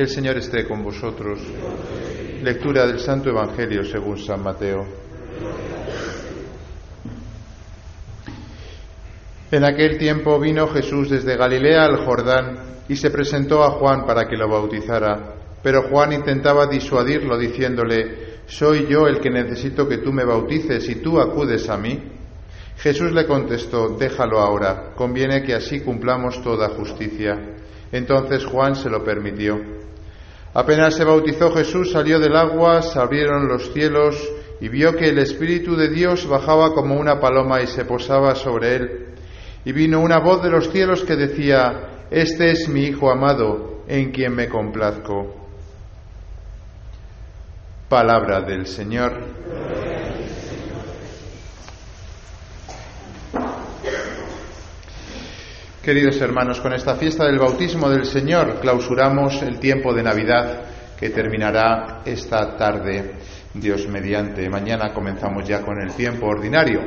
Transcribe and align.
El 0.00 0.08
Señor 0.08 0.38
esté 0.38 0.66
con 0.66 0.82
vosotros. 0.82 1.40
Lectura 2.42 2.86
del 2.86 3.00
Santo 3.00 3.28
Evangelio 3.28 3.84
según 3.84 4.16
San 4.16 4.42
Mateo. 4.42 4.86
En 9.50 9.62
aquel 9.62 9.98
tiempo 9.98 10.40
vino 10.40 10.68
Jesús 10.68 11.10
desde 11.10 11.36
Galilea 11.36 11.84
al 11.84 11.98
Jordán 12.06 12.60
y 12.88 12.96
se 12.96 13.10
presentó 13.10 13.62
a 13.62 13.72
Juan 13.72 14.06
para 14.06 14.26
que 14.26 14.38
lo 14.38 14.48
bautizara. 14.48 15.34
Pero 15.62 15.90
Juan 15.90 16.14
intentaba 16.14 16.66
disuadirlo 16.66 17.36
diciéndole, 17.36 18.38
¿soy 18.46 18.86
yo 18.88 19.06
el 19.06 19.20
que 19.20 19.28
necesito 19.28 19.86
que 19.86 19.98
tú 19.98 20.14
me 20.14 20.24
bautices 20.24 20.88
y 20.88 20.94
tú 20.94 21.20
acudes 21.20 21.68
a 21.68 21.76
mí? 21.76 22.02
Jesús 22.78 23.12
le 23.12 23.26
contestó, 23.26 23.90
déjalo 23.98 24.38
ahora, 24.38 24.94
conviene 24.96 25.42
que 25.42 25.52
así 25.52 25.80
cumplamos 25.80 26.42
toda 26.42 26.70
justicia. 26.70 27.38
Entonces 27.92 28.46
Juan 28.46 28.74
se 28.76 28.88
lo 28.88 29.04
permitió. 29.04 29.79
Apenas 30.52 30.96
se 30.96 31.04
bautizó 31.04 31.52
Jesús, 31.52 31.92
salió 31.92 32.18
del 32.18 32.34
agua, 32.34 32.82
se 32.82 32.98
abrieron 32.98 33.46
los 33.46 33.72
cielos 33.72 34.16
y 34.60 34.68
vio 34.68 34.94
que 34.96 35.08
el 35.08 35.18
Espíritu 35.18 35.76
de 35.76 35.88
Dios 35.88 36.26
bajaba 36.28 36.74
como 36.74 36.96
una 36.96 37.20
paloma 37.20 37.62
y 37.62 37.68
se 37.68 37.84
posaba 37.84 38.34
sobre 38.34 38.76
él. 38.76 39.06
Y 39.64 39.72
vino 39.72 40.00
una 40.00 40.18
voz 40.18 40.42
de 40.42 40.50
los 40.50 40.70
cielos 40.70 41.04
que 41.04 41.16
decía, 41.16 42.06
Este 42.10 42.50
es 42.50 42.68
mi 42.68 42.84
Hijo 42.86 43.10
amado, 43.10 43.82
en 43.86 44.10
quien 44.10 44.34
me 44.34 44.48
complazco. 44.48 45.36
Palabra 47.88 48.40
del 48.40 48.66
Señor. 48.66 49.79
Queridos 55.90 56.20
hermanos, 56.20 56.60
con 56.60 56.72
esta 56.72 56.94
fiesta 56.94 57.24
del 57.24 57.40
bautismo 57.40 57.90
del 57.90 58.04
Señor 58.04 58.60
clausuramos 58.60 59.42
el 59.42 59.58
tiempo 59.58 59.92
de 59.92 60.04
Navidad 60.04 60.60
que 60.96 61.10
terminará 61.10 62.02
esta 62.04 62.56
tarde, 62.56 63.14
Dios 63.52 63.88
mediante. 63.88 64.48
Mañana 64.48 64.94
comenzamos 64.94 65.48
ya 65.48 65.62
con 65.62 65.82
el 65.82 65.92
tiempo 65.94 66.28
ordinario. 66.28 66.80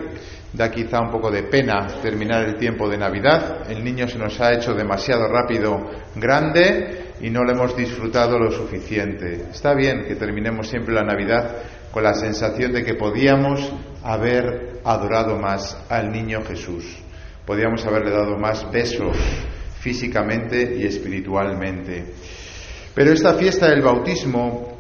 Da 0.54 0.72
quizá 0.72 1.02
un 1.02 1.12
poco 1.12 1.30
de 1.30 1.44
pena 1.44 1.86
terminar 2.02 2.46
el 2.46 2.56
tiempo 2.56 2.88
de 2.88 2.98
Navidad. 2.98 3.70
El 3.70 3.84
niño 3.84 4.08
se 4.08 4.18
nos 4.18 4.40
ha 4.40 4.54
hecho 4.54 4.74
demasiado 4.74 5.28
rápido 5.28 5.82
grande 6.16 7.16
y 7.20 7.30
no 7.30 7.44
lo 7.44 7.52
hemos 7.52 7.76
disfrutado 7.76 8.40
lo 8.40 8.52
suficiente. 8.52 9.48
Está 9.52 9.74
bien 9.74 10.06
que 10.08 10.16
terminemos 10.16 10.70
siempre 10.70 10.94
la 10.94 11.04
Navidad 11.04 11.58
con 11.92 12.04
la 12.04 12.14
sensación 12.14 12.72
de 12.72 12.86
que 12.86 12.94
podíamos 12.94 13.70
haber 14.02 14.80
adorado 14.86 15.38
más 15.38 15.78
al 15.90 16.10
niño 16.10 16.42
Jesús 16.46 17.04
Podríamos 17.46 17.86
haberle 17.86 18.12
dado 18.12 18.38
más 18.38 18.72
besos 18.72 19.18
físicamente 19.80 20.78
y 20.80 20.86
espiritualmente. 20.86 22.06
Pero 22.96 23.12
esta 23.12 23.34
fiesta 23.34 23.70
del 23.70 23.82
bautismo 23.82 24.74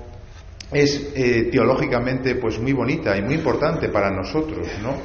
es 0.71 1.11
eh, 1.15 1.49
teológicamente 1.51 2.35
pues 2.35 2.59
muy 2.59 2.73
bonita 2.73 3.17
y 3.17 3.21
muy 3.21 3.35
importante 3.35 3.89
para 3.89 4.09
nosotros, 4.09 4.67
¿no? 4.81 4.95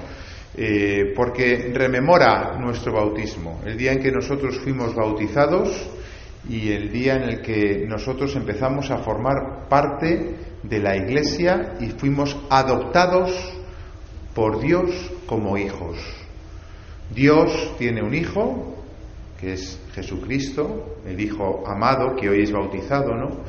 Eh, 0.56 1.12
porque 1.14 1.70
rememora 1.75 2.56
nuestro 2.59 2.92
bautismo, 2.92 3.61
el 3.64 3.77
día 3.77 3.92
en 3.92 4.01
que 4.01 4.11
nosotros 4.11 4.59
fuimos 4.59 4.95
bautizados 4.95 5.89
y 6.48 6.73
el 6.73 6.91
día 6.91 7.17
en 7.17 7.23
el 7.25 7.42
que 7.42 7.84
nosotros 7.86 8.34
empezamos 8.34 8.91
a 8.91 8.98
formar 8.98 9.69
parte 9.69 10.36
de 10.62 10.79
la 10.79 10.97
Iglesia 10.97 11.75
y 11.81 11.91
fuimos 11.91 12.36
adoptados 12.51 13.31
por 14.34 14.61
Dios 14.61 14.91
como 15.27 15.56
hijos. 15.59 15.97
Dios 17.14 17.75
tiene 17.78 18.03
un 18.03 18.14
hijo, 18.14 18.75
que 19.41 19.55
es 19.55 19.78
Jesucristo, 19.95 20.97
el 21.06 21.20
Hijo 21.20 21.62
amado, 21.67 22.17
que 22.17 22.28
hoy 22.28 22.42
es 22.42 22.53
bautizado, 22.53 23.14
¿no? 23.14 23.45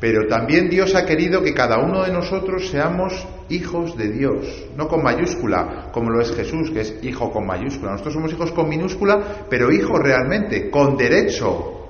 Pero 0.00 0.26
también 0.26 0.68
Dios 0.68 0.94
ha 0.94 1.06
querido 1.06 1.42
que 1.42 1.54
cada 1.54 1.78
uno 1.78 2.02
de 2.02 2.12
nosotros 2.12 2.68
seamos 2.68 3.26
hijos 3.48 3.96
de 3.96 4.10
Dios, 4.10 4.66
no 4.76 4.88
con 4.88 5.02
mayúscula, 5.02 5.90
como 5.92 6.10
lo 6.10 6.20
es 6.20 6.34
Jesús, 6.34 6.70
que 6.70 6.80
es 6.80 6.98
hijo 7.02 7.30
con 7.30 7.46
mayúscula. 7.46 7.92
Nosotros 7.92 8.14
somos 8.14 8.32
hijos 8.32 8.52
con 8.52 8.68
minúscula, 8.68 9.46
pero 9.48 9.72
hijos 9.72 9.98
realmente, 10.02 10.68
con 10.68 10.96
derecho, 10.96 11.88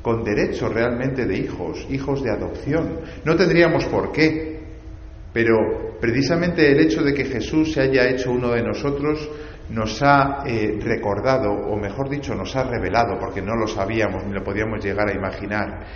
con 0.00 0.22
derecho 0.22 0.68
realmente 0.68 1.26
de 1.26 1.36
hijos, 1.36 1.86
hijos 1.90 2.22
de 2.22 2.30
adopción. 2.30 3.00
No 3.24 3.36
tendríamos 3.36 3.84
por 3.86 4.12
qué, 4.12 4.60
pero 5.32 5.98
precisamente 6.00 6.70
el 6.70 6.80
hecho 6.80 7.02
de 7.02 7.12
que 7.12 7.24
Jesús 7.24 7.72
se 7.72 7.80
haya 7.80 8.08
hecho 8.08 8.30
uno 8.30 8.52
de 8.52 8.62
nosotros 8.62 9.28
nos 9.70 10.02
ha 10.02 10.42
eh, 10.46 10.78
recordado, 10.80 11.50
o 11.50 11.76
mejor 11.76 12.08
dicho, 12.08 12.34
nos 12.34 12.54
ha 12.56 12.64
revelado, 12.64 13.18
porque 13.18 13.42
no 13.42 13.54
lo 13.56 13.66
sabíamos 13.66 14.24
ni 14.24 14.32
lo 14.32 14.44
podíamos 14.44 14.84
llegar 14.84 15.08
a 15.08 15.14
imaginar, 15.14 15.86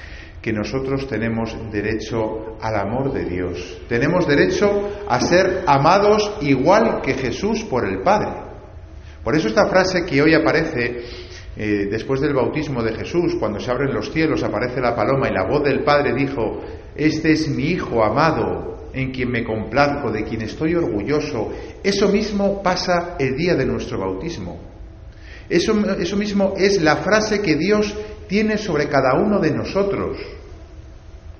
que 0.42 0.52
nosotros 0.52 1.06
tenemos 1.06 1.56
derecho 1.70 2.56
al 2.60 2.76
amor 2.76 3.12
de 3.12 3.24
Dios. 3.24 3.82
Tenemos 3.88 4.26
derecho 4.26 4.88
a 5.08 5.20
ser 5.20 5.64
amados 5.66 6.38
igual 6.40 7.00
que 7.02 7.14
Jesús 7.14 7.64
por 7.64 7.86
el 7.86 8.02
Padre. 8.02 8.50
Por 9.22 9.36
eso 9.36 9.48
esta 9.48 9.66
frase 9.66 10.06
que 10.06 10.22
hoy 10.22 10.34
aparece 10.34 11.04
eh, 11.56 11.88
después 11.90 12.20
del 12.20 12.32
bautismo 12.32 12.82
de 12.82 12.94
Jesús, 12.94 13.36
cuando 13.38 13.60
se 13.60 13.70
abren 13.70 13.92
los 13.92 14.10
cielos, 14.10 14.42
aparece 14.42 14.80
la 14.80 14.96
paloma 14.96 15.28
y 15.28 15.34
la 15.34 15.46
voz 15.46 15.62
del 15.62 15.84
Padre 15.84 16.14
dijo, 16.14 16.62
Este 16.96 17.32
es 17.32 17.48
mi 17.48 17.64
Hijo 17.64 18.02
amado, 18.02 18.79
en 18.92 19.10
quien 19.10 19.30
me 19.30 19.44
complazco, 19.44 20.10
de 20.10 20.24
quien 20.24 20.42
estoy 20.42 20.74
orgulloso. 20.74 21.52
Eso 21.82 22.08
mismo 22.08 22.62
pasa 22.62 23.16
el 23.18 23.36
día 23.36 23.54
de 23.54 23.66
nuestro 23.66 23.98
bautismo. 23.98 24.58
Eso, 25.48 25.72
eso 25.98 26.16
mismo 26.16 26.54
es 26.56 26.80
la 26.80 26.96
frase 26.96 27.40
que 27.42 27.56
Dios 27.56 27.94
tiene 28.28 28.56
sobre 28.56 28.88
cada 28.88 29.20
uno 29.20 29.40
de 29.40 29.50
nosotros. 29.50 30.18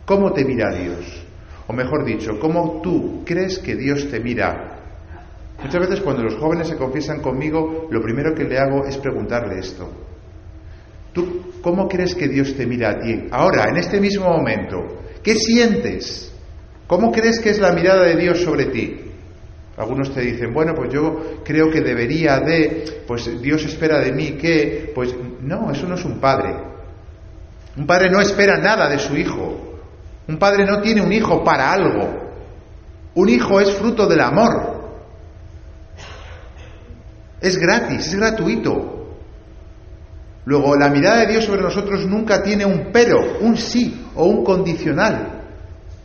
¿Cómo 0.05 0.33
te 0.33 0.45
mira 0.45 0.75
Dios? 0.75 1.25
O 1.69 1.73
mejor 1.73 2.05
dicho, 2.05 2.33
¿cómo 2.41 2.81
tú 2.83 3.23
crees 3.25 3.61
que 3.61 3.77
Dios 3.77 4.09
te 4.11 4.19
mira? 4.19 4.79
Muchas 5.63 5.81
veces 5.81 6.01
cuando 6.01 6.25
los 6.25 6.35
jóvenes 6.35 6.69
se 6.69 6.77
confiesan 6.77 7.21
conmigo, 7.21 7.87
lo 7.91 8.03
primero 8.03 8.35
que 8.35 8.45
le 8.45 8.59
hago 8.59 8.87
es 8.87 8.97
preguntarle 8.97 9.61
esto. 9.61 9.89
¿Tú 11.13 11.53
cómo 11.61 11.87
crees 11.89 12.15
que 12.15 12.29
Dios 12.29 12.55
te 12.57 12.67
mira 12.67 12.91
a 12.91 12.99
ti? 13.01 13.29
Ahora, 13.31 13.69
en 13.69 13.77
este 13.77 14.01
mismo 14.01 14.27
momento, 14.27 14.79
¿qué 15.23 15.35
sientes? 15.35 16.30
¿Cómo 16.91 17.13
crees 17.13 17.39
que 17.39 17.51
es 17.51 17.61
la 17.61 17.71
mirada 17.71 18.03
de 18.03 18.17
Dios 18.17 18.43
sobre 18.43 18.65
ti? 18.65 19.01
Algunos 19.77 20.13
te 20.13 20.23
dicen, 20.23 20.53
bueno, 20.53 20.75
pues 20.75 20.93
yo 20.93 21.37
creo 21.45 21.71
que 21.71 21.83
debería 21.83 22.41
de, 22.41 23.05
pues 23.07 23.41
Dios 23.41 23.65
espera 23.65 24.01
de 24.01 24.11
mí 24.11 24.33
que, 24.33 24.91
pues 24.93 25.15
no, 25.41 25.71
eso 25.71 25.87
no 25.87 25.95
es 25.95 26.05
un 26.05 26.19
padre. 26.19 26.53
Un 27.77 27.87
padre 27.87 28.11
no 28.11 28.21
espera 28.21 28.59
nada 28.59 28.89
de 28.89 28.99
su 28.99 29.17
hijo. 29.17 29.79
Un 30.27 30.37
padre 30.37 30.67
no 30.67 30.83
tiene 30.83 31.01
un 31.01 31.13
hijo 31.13 31.45
para 31.45 31.71
algo. 31.71 32.33
Un 33.15 33.29
hijo 33.29 33.61
es 33.61 33.71
fruto 33.71 34.09
del 34.09 34.23
amor. 34.23 34.81
Es 37.41 37.57
gratis, 37.57 38.05
es 38.05 38.17
gratuito. 38.17 39.15
Luego, 40.45 40.75
la 40.75 40.89
mirada 40.89 41.19
de 41.19 41.29
Dios 41.29 41.45
sobre 41.45 41.63
nosotros 41.63 42.05
nunca 42.05 42.43
tiene 42.43 42.65
un 42.65 42.91
pero, 42.93 43.39
un 43.43 43.57
sí 43.57 44.09
o 44.17 44.25
un 44.25 44.43
condicional. 44.43 45.40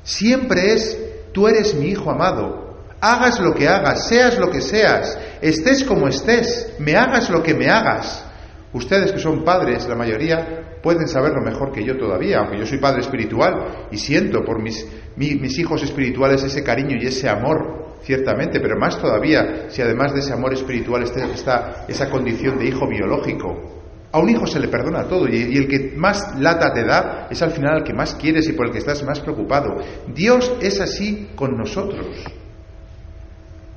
Siempre 0.05 0.71
es, 0.71 0.97
tú 1.33 1.47
eres 1.47 1.73
mi 1.73 1.88
hijo 1.88 2.11
amado, 2.11 2.77
hagas 3.01 3.39
lo 3.39 3.55
que 3.55 3.67
hagas, 3.67 4.07
seas 4.07 4.38
lo 4.38 4.51
que 4.51 4.61
seas, 4.61 5.17
estés 5.41 5.83
como 5.83 6.07
estés, 6.07 6.75
me 6.77 6.95
hagas 6.95 7.31
lo 7.31 7.41
que 7.41 7.55
me 7.55 7.67
hagas. 7.67 8.23
Ustedes 8.71 9.11
que 9.11 9.17
son 9.19 9.43
padres, 9.43 9.88
la 9.88 9.95
mayoría, 9.95 10.77
pueden 10.83 11.07
saberlo 11.07 11.41
mejor 11.41 11.71
que 11.71 11.83
yo 11.83 11.97
todavía, 11.97 12.38
aunque 12.38 12.59
yo 12.59 12.67
soy 12.67 12.77
padre 12.77 13.01
espiritual 13.01 13.88
y 13.89 13.97
siento 13.97 14.43
por 14.45 14.61
mis, 14.61 14.85
mis 15.16 15.57
hijos 15.57 15.81
espirituales 15.81 16.43
ese 16.43 16.63
cariño 16.63 16.97
y 17.01 17.07
ese 17.07 17.27
amor, 17.27 17.95
ciertamente, 18.03 18.59
pero 18.59 18.77
más 18.77 19.01
todavía 19.01 19.66
si 19.69 19.81
además 19.81 20.13
de 20.13 20.19
ese 20.19 20.33
amor 20.33 20.53
espiritual 20.53 21.01
está 21.01 21.85
esa 21.87 22.09
condición 22.11 22.59
de 22.59 22.66
hijo 22.66 22.87
biológico. 22.87 23.84
A 24.15 24.19
un 24.19 24.29
hijo 24.29 24.47
se 24.47 24.61
le 24.61 24.69
perdona 24.69 25.09
todo 25.09 25.27
y, 25.27 25.57
el 25.57 25.67
que 25.67 25.91
más 25.97 26.39
lata 26.39 26.71
te 26.71 26.85
da 26.85 27.27
es 27.29 27.41
al 27.41 27.51
final 27.51 27.79
el 27.79 27.83
que 27.83 27.93
más 27.93 28.16
quieres 28.16 28.47
y 28.47 28.53
por 28.53 28.67
el 28.67 28.72
que 28.72 28.78
estás 28.78 29.03
más 29.03 29.19
preocupado. 29.19 29.75
Dios 30.07 30.53
es 30.61 30.79
así 30.79 31.31
con 31.35 31.57
nosotros. 31.57 32.23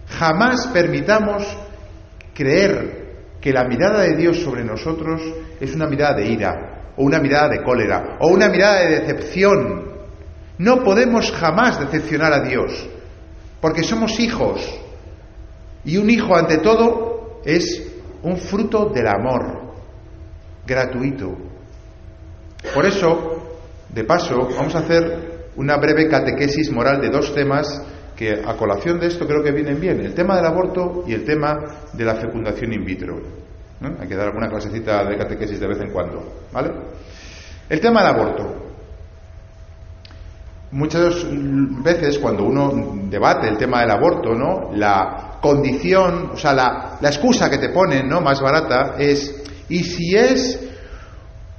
Jamás 0.06 0.68
permitamos 0.68 1.42
creer 2.34 3.16
que 3.40 3.52
la 3.52 3.64
mirada 3.64 4.02
de 4.02 4.14
Dios 4.14 4.38
sobre 4.38 4.62
nosotros 4.62 5.20
es 5.58 5.74
una 5.74 5.88
mirada 5.88 6.14
de 6.14 6.28
ira, 6.28 6.92
o 6.96 7.02
una 7.02 7.18
mirada 7.18 7.48
de 7.48 7.64
cólera, 7.64 8.18
o 8.20 8.28
una 8.28 8.48
mirada 8.48 8.84
de 8.84 9.00
decepción. 9.00 9.90
No 10.58 10.84
podemos 10.84 11.32
jamás 11.32 11.80
decepcionar 11.80 12.32
a 12.32 12.44
Dios, 12.44 12.88
porque 13.60 13.82
somos 13.82 14.20
hijos. 14.20 14.60
Y 15.84 15.96
un 15.96 16.08
hijo, 16.08 16.36
ante 16.36 16.58
todo, 16.58 17.40
es 17.44 17.90
un 18.22 18.36
fruto 18.36 18.84
del 18.94 19.08
amor 19.08 19.67
gratuito. 20.68 21.34
Por 22.74 22.84
eso, 22.84 23.58
de 23.88 24.04
paso, 24.04 24.48
vamos 24.54 24.74
a 24.74 24.80
hacer 24.80 25.48
una 25.56 25.76
breve 25.78 26.08
catequesis 26.08 26.70
moral 26.70 27.00
de 27.00 27.08
dos 27.08 27.34
temas 27.34 27.82
que 28.14 28.42
a 28.44 28.54
colación 28.56 29.00
de 29.00 29.06
esto 29.06 29.26
creo 29.26 29.42
que 29.42 29.52
vienen 29.52 29.80
bien, 29.80 30.00
el 30.00 30.12
tema 30.12 30.36
del 30.36 30.46
aborto 30.46 31.04
y 31.06 31.14
el 31.14 31.24
tema 31.24 31.56
de 31.92 32.04
la 32.04 32.16
fecundación 32.16 32.72
in 32.72 32.84
vitro. 32.84 33.20
Hay 34.00 34.08
que 34.08 34.16
dar 34.16 34.26
alguna 34.26 34.48
clasecita 34.48 35.04
de 35.04 35.16
catequesis 35.16 35.60
de 35.60 35.68
vez 35.68 35.80
en 35.80 35.90
cuando, 35.92 36.46
¿vale? 36.52 36.70
El 37.68 37.80
tema 37.80 38.02
del 38.02 38.14
aborto. 38.14 38.64
muchas 40.70 41.24
veces 41.82 42.18
cuando 42.18 42.44
uno 42.44 42.98
debate 43.08 43.48
el 43.48 43.56
tema 43.56 43.80
del 43.80 43.90
aborto, 43.90 44.34
¿no? 44.34 44.70
La 44.74 45.38
condición, 45.40 46.30
o 46.34 46.36
sea, 46.36 46.52
la, 46.52 46.98
la 47.00 47.08
excusa 47.08 47.48
que 47.48 47.58
te 47.58 47.70
ponen, 47.70 48.08
¿no? 48.08 48.20
Más 48.20 48.40
barata 48.40 48.96
es, 48.98 49.44
¿y 49.68 49.82
si 49.84 50.16
es 50.16 50.68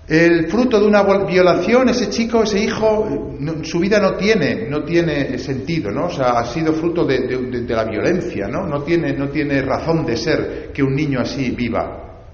el 0.09 0.47
fruto 0.47 0.79
de 0.79 0.87
una 0.87 1.03
violación, 1.03 1.89
ese 1.89 2.09
chico, 2.09 2.41
ese 2.41 2.59
hijo, 2.59 3.35
su 3.61 3.79
vida 3.79 3.99
no 3.99 4.15
tiene, 4.15 4.67
no 4.67 4.83
tiene 4.83 5.37
sentido, 5.37 5.91
¿no? 5.91 6.07
O 6.07 6.09
sea, 6.09 6.39
ha 6.39 6.45
sido 6.45 6.73
fruto 6.73 7.05
de, 7.05 7.63
la 7.67 7.83
violencia, 7.83 8.47
¿no? 8.47 8.65
No 8.65 8.81
tiene, 8.81 9.13
no 9.13 9.29
tiene 9.29 9.61
razón 9.61 10.03
de 10.07 10.17
ser 10.17 10.71
que 10.73 10.81
un 10.81 10.95
niño 10.95 11.19
así 11.19 11.51
viva. 11.51 12.25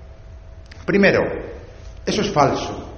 Primero, 0.85 1.19
eso 2.05 2.21
es 2.21 2.29
falso. 2.29 2.93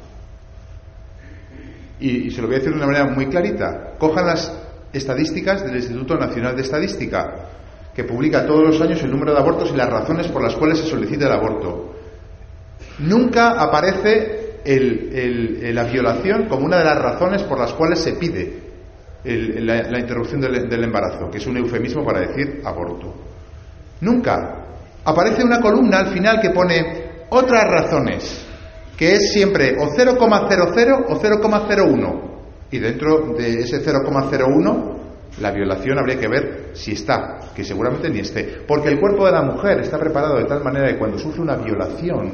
Y, 2.00 2.30
se 2.30 2.40
lo 2.40 2.48
voy 2.48 2.58
a 2.58 2.60
decir 2.60 2.72
de 2.72 2.78
una 2.78 2.86
manera 2.86 3.08
muy 3.08 3.26
clarita. 3.26 3.96
Cojan 3.98 4.28
las 4.28 4.54
estadísticas 4.94 5.66
del 5.66 5.76
Instituto 5.76 6.16
Nacional 6.18 6.56
de 6.56 6.62
Estadística, 6.62 7.50
que 7.96 8.04
publica 8.04 8.46
todos 8.46 8.64
los 8.64 8.80
años 8.80 9.02
el 9.02 9.10
número 9.10 9.34
de 9.34 9.40
abortos 9.40 9.72
y 9.74 9.76
las 9.76 9.90
razones 9.90 10.28
por 10.28 10.44
las 10.44 10.56
cuales 10.56 10.78
se 10.78 10.86
solicita 10.86 11.26
el 11.26 11.32
aborto. 11.32 11.97
Nunca 13.00 13.52
aparece 13.52 14.62
la 14.66 15.84
violación 15.86 16.48
como 16.48 16.66
una 16.66 16.80
de 16.80 16.84
las 16.84 16.98
razones 16.98 17.44
por 17.44 17.60
las 17.60 17.74
cuales 17.74 18.00
se 18.00 18.14
pide 18.14 18.68
la, 19.24 20.00
interrupción 20.00 20.42
del, 20.42 20.84
embarazo, 20.84 21.30
que 21.30 21.38
es 21.38 21.48
un 21.48 21.58
eufemismo 21.58 22.06
para 22.06 22.22
decir 22.22 22.62
aborto. 22.64 23.14
Nunca. 24.02 24.64
Aparece 25.04 25.44
una 25.44 25.62
columna 25.62 26.00
al 26.00 26.08
final 26.08 26.42
que 26.42 26.50
pone 26.50 27.26
otras 27.30 27.64
razones 27.64 28.46
que 28.98 29.14
es 29.14 29.32
siempre 29.32 29.76
o 29.80 29.90
0,00 29.90 31.06
o 31.08 31.22
0,01. 31.22 32.22
Y 32.72 32.80
dentro 32.80 33.34
de 33.38 33.62
ese 33.62 33.82
0,01 33.86 34.98
la 35.40 35.52
violación 35.52 36.00
habría 36.00 36.20
que 36.20 36.28
ver 36.28 36.72
si 36.74 36.94
está, 36.94 37.52
que 37.56 37.64
seguramente 37.64 38.10
ni 38.10 38.20
esté. 38.20 38.64
Porque 38.68 38.90
el 38.90 39.00
cuerpo 39.00 39.26
de 39.26 39.32
la 39.32 39.44
mujer 39.44 39.80
está 39.82 40.00
preparado 40.00 40.38
de 40.38 40.46
tal 40.46 40.64
manera 40.64 40.88
que 40.88 40.98
cuando 40.98 41.20
sufre 41.20 41.42
una 41.42 41.56
violación, 41.56 42.32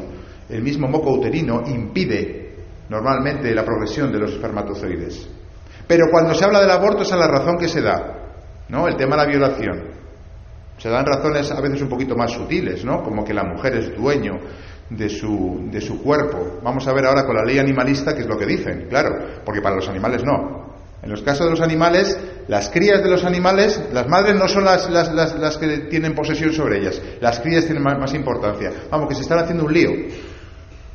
el 0.53 0.61
mismo 0.61 0.87
moco 0.87 1.11
uterino 1.11 1.63
impide 1.65 2.53
normalmente 2.87 3.53
la 3.55 3.65
progresión 3.65 4.11
de 4.11 4.19
los 4.19 4.33
espermatozoides. 4.33 5.27
Pero 5.87 6.05
cuando 6.11 6.35
se 6.35 6.45
habla 6.45 6.61
del 6.61 6.69
aborto, 6.69 7.01
esa 7.01 7.15
es 7.15 7.21
la 7.21 7.27
razón 7.27 7.57
que 7.57 7.67
se 7.67 7.81
da, 7.81 8.33
¿no? 8.69 8.87
El 8.87 8.95
tema 8.95 9.15
de 9.15 9.23
la 9.23 9.29
violación. 9.29 9.83
Se 10.77 10.89
dan 10.89 11.05
razones 11.05 11.51
a 11.51 11.59
veces 11.59 11.81
un 11.81 11.89
poquito 11.89 12.15
más 12.15 12.31
sutiles, 12.31 12.85
¿no? 12.85 13.01
Como 13.01 13.25
que 13.25 13.33
la 13.33 13.43
mujer 13.43 13.77
es 13.77 13.95
dueño 13.95 14.33
de 14.91 15.09
su, 15.09 15.69
de 15.71 15.81
su 15.81 16.03
cuerpo. 16.03 16.59
Vamos 16.63 16.87
a 16.87 16.93
ver 16.93 17.05
ahora 17.05 17.25
con 17.25 17.35
la 17.35 17.43
ley 17.43 17.57
animalista 17.57 18.13
qué 18.13 18.21
es 18.21 18.27
lo 18.27 18.37
que 18.37 18.45
dicen, 18.45 18.85
claro, 18.89 19.41
porque 19.43 19.61
para 19.61 19.75
los 19.75 19.89
animales 19.89 20.23
no. 20.23 20.73
En 21.01 21.09
los 21.09 21.21
casos 21.21 21.47
de 21.47 21.51
los 21.51 21.61
animales, 21.61 22.17
las 22.47 22.69
crías 22.69 23.03
de 23.03 23.09
los 23.09 23.25
animales, 23.25 23.89
las 23.91 24.07
madres 24.07 24.35
no 24.35 24.47
son 24.47 24.63
las, 24.63 24.89
las, 24.89 25.11
las, 25.13 25.57
que 25.57 25.79
tienen 25.89 26.15
posesión 26.15 26.53
sobre 26.53 26.79
ellas, 26.79 27.01
las 27.19 27.41
crías 27.41 27.65
tienen 27.65 27.83
más, 27.83 27.99
más, 27.99 28.13
importancia. 28.13 28.71
Vamos, 28.89 29.09
que 29.09 29.15
se 29.15 29.21
están 29.21 29.39
haciendo 29.39 29.65
un 29.65 29.73
lío. 29.73 29.89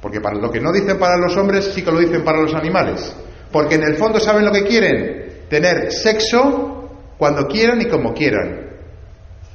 Porque 0.08 0.22
para 0.22 0.38
lo 0.38 0.50
que 0.50 0.58
no 0.58 0.72
dicen 0.72 0.98
para 0.98 1.18
los 1.18 1.36
hombres, 1.36 1.66
sí 1.74 1.82
que 1.82 1.92
lo 1.92 2.00
dicen 2.00 2.24
para 2.24 2.40
los 2.40 2.54
animales. 2.54 3.14
Porque 3.52 3.74
en 3.74 3.82
el 3.82 3.96
fondo 3.96 4.18
saben 4.18 4.42
lo 4.42 4.50
que 4.50 4.64
quieren, 4.64 5.44
tener 5.50 5.92
sexo 5.92 7.12
cuando 7.18 7.46
quieran 7.46 7.82
y 7.82 7.88
como 7.88 8.14
quieran, 8.14 8.70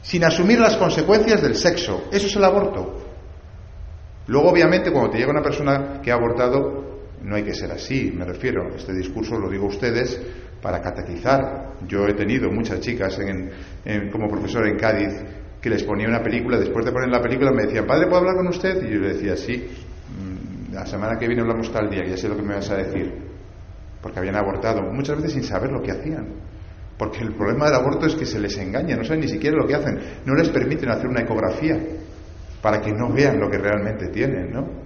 sin 0.03 0.23
asumir 0.23 0.59
las 0.59 0.77
consecuencias 0.77 1.41
del 1.41 1.55
sexo. 1.55 2.03
Eso 2.11 2.27
es 2.27 2.35
el 2.35 2.43
aborto. 2.43 3.01
Luego, 4.27 4.51
obviamente, 4.51 4.91
cuando 4.91 5.09
te 5.09 5.17
llega 5.17 5.31
una 5.31 5.41
persona 5.41 5.99
que 6.03 6.11
ha 6.11 6.13
abortado, 6.13 6.99
no 7.23 7.35
hay 7.35 7.41
que 7.41 7.55
ser 7.55 7.71
así, 7.71 8.13
me 8.15 8.23
refiero. 8.23 8.75
Este 8.75 8.93
discurso 8.93 9.39
lo 9.39 9.49
digo 9.49 9.65
a 9.65 9.69
ustedes 9.69 10.21
para 10.61 10.81
catequizar. 10.81 11.71
Yo 11.87 12.07
he 12.07 12.13
tenido 12.13 12.51
muchas 12.51 12.79
chicas 12.79 13.19
como 14.11 14.27
profesor 14.27 14.67
en 14.67 14.77
Cádiz 14.77 15.13
que 15.59 15.69
les 15.71 15.81
ponía 15.81 16.09
una 16.09 16.21
película, 16.21 16.59
después 16.59 16.85
de 16.85 16.91
poner 16.91 17.09
la 17.09 17.21
película 17.21 17.49
me 17.51 17.63
decían, 17.63 17.87
padre, 17.87 18.05
¿puedo 18.05 18.17
hablar 18.17 18.35
con 18.35 18.49
usted? 18.49 18.83
Y 18.83 18.93
yo 18.93 18.99
le 18.99 19.13
decía, 19.13 19.37
sí, 19.37 19.65
mm, 20.09 20.42
la 20.73 20.85
semana 20.85 21.17
que 21.19 21.27
viene 21.27 21.41
hablamos 21.41 21.71
tal 21.71 21.89
día, 21.89 22.03
ya 22.05 22.17
sé 22.17 22.27
lo 22.27 22.35
que 22.35 22.41
me 22.41 22.55
vas 22.55 22.69
a 22.71 22.77
decir. 22.77 23.13
Porque 24.01 24.19
habían 24.19 24.35
abortado, 24.35 24.81
muchas 24.91 25.17
veces 25.17 25.33
sin 25.33 25.43
saber 25.43 25.71
lo 25.71 25.81
que 25.81 25.91
hacían. 25.91 26.27
Porque 26.97 27.19
el 27.19 27.33
problema 27.33 27.65
del 27.65 27.75
aborto 27.75 28.07
es 28.07 28.15
que 28.15 28.25
se 28.25 28.39
les 28.39 28.57
engaña, 28.57 28.95
no 28.95 29.03
saben 29.03 29.21
ni 29.21 29.27
siquiera 29.27 29.55
lo 29.55 29.67
que 29.67 29.75
hacen, 29.75 29.99
no 30.25 30.33
les 30.35 30.49
permiten 30.49 30.89
hacer 30.89 31.07
una 31.07 31.21
ecografía 31.21 31.79
para 32.61 32.81
que 32.81 32.91
no 32.91 33.11
vean 33.13 33.39
lo 33.39 33.49
que 33.49 33.57
realmente 33.57 34.07
tienen, 34.07 34.51
¿no? 34.51 34.83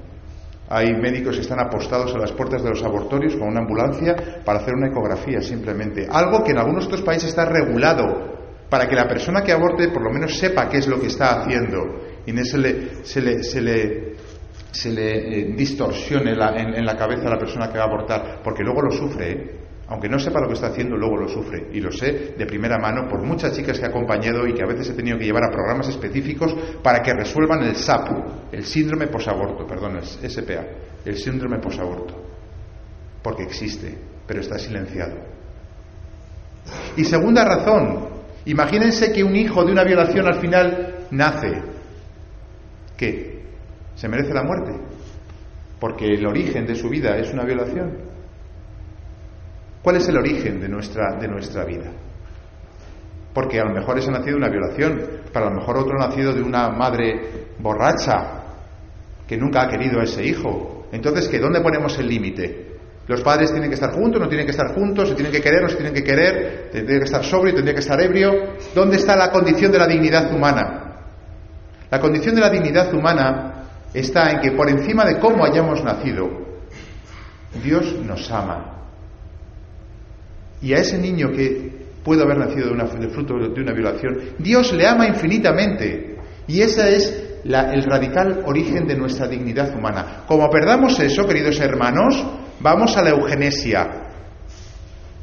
Hay 0.69 0.93
médicos 0.93 1.35
que 1.35 1.41
están 1.41 1.59
apostados 1.61 2.13
a 2.13 2.17
las 2.17 2.33
puertas 2.33 2.61
de 2.61 2.69
los 2.69 2.83
abortorios 2.83 3.35
con 3.37 3.47
una 3.47 3.61
ambulancia 3.61 4.41
para 4.43 4.59
hacer 4.59 4.73
una 4.73 4.87
ecografía 4.87 5.41
simplemente. 5.41 6.05
Algo 6.09 6.43
que 6.43 6.51
en 6.51 6.57
algunos 6.57 6.87
otros 6.87 7.03
países 7.03 7.29
está 7.29 7.45
regulado 7.45 8.35
para 8.69 8.87
que 8.87 8.95
la 8.95 9.07
persona 9.07 9.41
que 9.41 9.53
aborte 9.53 9.87
por 9.89 10.03
lo 10.03 10.11
menos 10.11 10.37
sepa 10.37 10.67
qué 10.67 10.79
es 10.79 10.87
lo 10.87 10.99
que 10.99 11.07
está 11.07 11.39
haciendo 11.41 11.77
y 12.25 12.33
no 12.33 12.43
se 12.43 12.57
le, 12.57 13.05
se 13.05 13.21
le, 13.21 13.43
se 13.43 13.61
le, 13.61 14.15
se 14.77 14.91
le 14.91 15.39
eh, 15.39 15.53
distorsione 15.55 16.31
en, 16.31 16.75
en, 16.75 16.85
la 16.85 16.95
cabeza 16.95 17.27
a 17.27 17.31
la 17.31 17.39
persona 17.39 17.69
que 17.69 17.77
va 17.77 17.85
a 17.85 17.87
abortar, 17.87 18.41
porque 18.43 18.63
luego 18.63 18.81
lo 18.81 18.91
sufre. 18.91 19.31
¿eh? 19.31 19.67
aunque 19.89 20.09
no 20.09 20.19
sepa 20.19 20.41
lo 20.41 20.47
que 20.47 20.53
está 20.53 20.67
haciendo, 20.67 20.97
luego 20.97 21.17
lo 21.17 21.27
sufre. 21.29 21.67
Y 21.71 21.79
lo 21.79 21.91
sé 21.91 22.33
de 22.37 22.45
primera 22.45 22.77
mano 22.77 23.07
por 23.07 23.21
muchas 23.23 23.53
chicas 23.53 23.79
que 23.79 23.85
he 23.85 23.89
acompañado 23.89 24.45
y 24.45 24.53
que 24.53 24.61
a 24.61 24.67
veces 24.67 24.89
he 24.89 24.93
tenido 24.93 25.17
que 25.17 25.25
llevar 25.25 25.45
a 25.45 25.49
programas 25.49 25.87
específicos 25.87 26.53
para 26.83 27.01
que 27.01 27.13
resuelvan 27.13 27.63
el 27.63 27.75
SAP, 27.75 28.09
el 28.51 28.65
síndrome 28.65 29.07
posaborto, 29.07 29.65
perdón, 29.65 29.97
el 29.97 30.29
SPA, 30.29 30.65
el 31.05 31.17
síndrome 31.17 31.59
posaborto. 31.59 32.13
Porque 33.23 33.43
existe, 33.43 33.97
pero 34.25 34.41
está 34.41 34.59
silenciado. 34.59 35.15
Y 36.97 37.05
segunda 37.05 37.45
razón, 37.45 38.09
imagínense 38.45 39.13
que 39.13 39.23
un 39.23 39.35
hijo 39.37 39.63
de 39.63 39.71
una 39.71 39.85
violación 39.85 40.27
al 40.27 40.41
final 40.41 41.07
nace. 41.11 41.61
¿Qué? 42.97 43.36
¿Se 43.97 44.07
merece 44.07 44.33
la 44.33 44.43
muerte? 44.43 44.79
Porque 45.79 46.05
el 46.05 46.25
origen 46.25 46.65
de 46.67 46.75
su 46.75 46.87
vida 46.87 47.17
es 47.17 47.33
una 47.33 47.43
violación. 47.43 47.97
¿Cuál 49.81 49.97
es 49.97 50.07
el 50.07 50.17
origen 50.17 50.59
de 50.61 50.69
nuestra, 50.69 51.17
de 51.19 51.27
nuestra 51.27 51.65
vida? 51.65 51.91
Porque 53.33 53.59
a 53.59 53.65
lo 53.65 53.73
mejor 53.73 53.97
ese 53.97 54.09
ha 54.09 54.13
nacido 54.13 54.37
de 54.37 54.45
una 54.45 54.49
violación, 54.49 55.01
para 55.33 55.47
a 55.47 55.49
lo 55.49 55.55
mejor 55.59 55.77
otro 55.77 55.93
ha 55.99 56.07
nacido 56.07 56.31
de 56.33 56.41
una 56.41 56.69
madre 56.69 57.47
borracha 57.59 58.43
que 59.27 59.35
nunca 59.35 59.63
ha 59.63 59.67
querido 59.67 59.99
a 59.99 60.03
ese 60.03 60.23
hijo. 60.23 60.87
Entonces, 60.91 61.27
¿qué? 61.27 61.39
¿Dónde 61.39 61.61
ponemos 61.61 61.97
el 61.97 62.07
límite? 62.07 62.67
¿Los 63.07 63.21
padres 63.21 63.51
tienen 63.51 63.69
que 63.69 63.75
estar 63.75 63.93
juntos, 63.93 64.21
no 64.21 64.27
tienen 64.27 64.45
que 64.45 64.51
estar 64.51 64.75
juntos, 64.75 65.09
se 65.09 65.15
tienen 65.15 65.31
que 65.31 65.41
querer, 65.41 65.61
no 65.61 65.69
se 65.69 65.75
tienen 65.75 65.93
que 65.93 66.03
querer, 66.03 66.69
tendría 66.71 66.99
que 66.99 67.05
estar 67.05 67.23
sobrio, 67.23 67.53
tendría 67.53 67.73
que 67.73 67.79
estar 67.79 67.99
ebrio? 67.99 68.31
¿Dónde 68.75 68.97
está 68.97 69.15
la 69.15 69.31
condición 69.31 69.71
de 69.71 69.79
la 69.79 69.87
dignidad 69.87 70.31
humana? 70.33 70.83
La 71.89 71.99
condición 71.99 72.35
de 72.35 72.41
la 72.41 72.49
dignidad 72.49 72.93
humana 72.93 73.56
está 73.99 74.31
en 74.31 74.41
que 74.41 74.51
por 74.51 74.69
encima 74.69 75.05
de 75.05 75.19
cómo 75.19 75.45
hayamos 75.45 75.83
nacido, 75.83 76.29
Dios 77.63 77.95
nos 78.05 78.29
ama 78.31 78.77
y 80.61 80.73
a 80.73 80.77
ese 80.77 80.97
niño 80.97 81.31
que 81.31 81.71
puede 82.03 82.23
haber 82.23 82.37
nacido 82.37 82.67
de, 82.67 82.73
una, 82.73 82.87
fruto 82.87 83.35
de 83.35 83.61
una 83.61 83.73
violación, 83.73 84.19
Dios 84.39 84.73
le 84.73 84.87
ama 84.87 85.07
infinitamente. 85.07 86.17
Y 86.47 86.61
ese 86.61 86.95
es 86.95 87.23
el 87.43 87.83
radical 87.83 88.43
origen 88.45 88.87
de 88.87 88.95
nuestra 88.95 89.27
dignidad 89.27 89.75
humana. 89.75 90.23
Como 90.27 90.49
perdamos 90.49 90.99
eso, 90.99 91.25
queridos 91.25 91.59
hermanos, 91.59 92.25
vamos 92.59 92.95
a 92.97 93.03
la 93.03 93.09
eugenesia. 93.11 94.03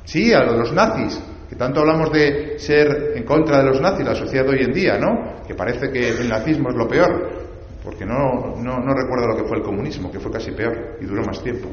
Sí, 0.04 0.32
a 0.32 0.44
los 0.44 0.72
nazis, 0.72 1.20
que 1.48 1.56
tanto 1.56 1.80
hablamos 1.80 2.12
de 2.12 2.58
ser 2.58 3.12
en 3.16 3.24
contra 3.24 3.58
de 3.58 3.64
los 3.64 3.80
nazis, 3.80 4.06
la 4.06 4.14
sociedad 4.14 4.44
de 4.44 4.50
hoy 4.50 4.64
en 4.64 4.72
día, 4.72 4.98
¿no? 4.98 5.42
Que 5.46 5.54
parece 5.54 5.90
que 5.90 6.10
el 6.10 6.28
nazismo 6.28 6.68
es 6.68 6.76
lo 6.76 6.86
peor, 6.86 7.43
porque 7.84 8.06
no, 8.06 8.56
no, 8.56 8.80
no 8.80 8.94
recuerdo 8.94 9.28
lo 9.28 9.36
que 9.36 9.44
fue 9.44 9.58
el 9.58 9.62
comunismo, 9.62 10.10
que 10.10 10.18
fue 10.18 10.32
casi 10.32 10.52
peor 10.52 10.96
y 11.02 11.04
duró 11.04 11.22
más 11.22 11.42
tiempo. 11.42 11.68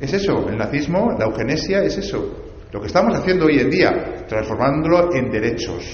Es 0.00 0.12
eso, 0.12 0.48
el 0.48 0.56
nazismo, 0.56 1.14
la 1.18 1.26
eugenesia, 1.26 1.82
es 1.82 1.98
eso. 1.98 2.44
Lo 2.72 2.80
que 2.80 2.86
estamos 2.86 3.14
haciendo 3.16 3.46
hoy 3.46 3.58
en 3.58 3.70
día, 3.70 4.24
transformándolo 4.26 5.14
en 5.14 5.30
derechos. 5.30 5.84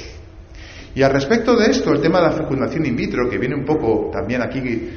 Y 0.94 1.02
al 1.02 1.12
respecto 1.12 1.56
de 1.56 1.70
esto, 1.70 1.92
el 1.92 2.00
tema 2.00 2.20
de 2.20 2.26
la 2.26 2.32
fecundación 2.32 2.86
in 2.86 2.96
vitro, 2.96 3.28
que 3.28 3.38
viene 3.38 3.56
un 3.56 3.64
poco 3.64 4.10
también 4.12 4.42
aquí 4.42 4.90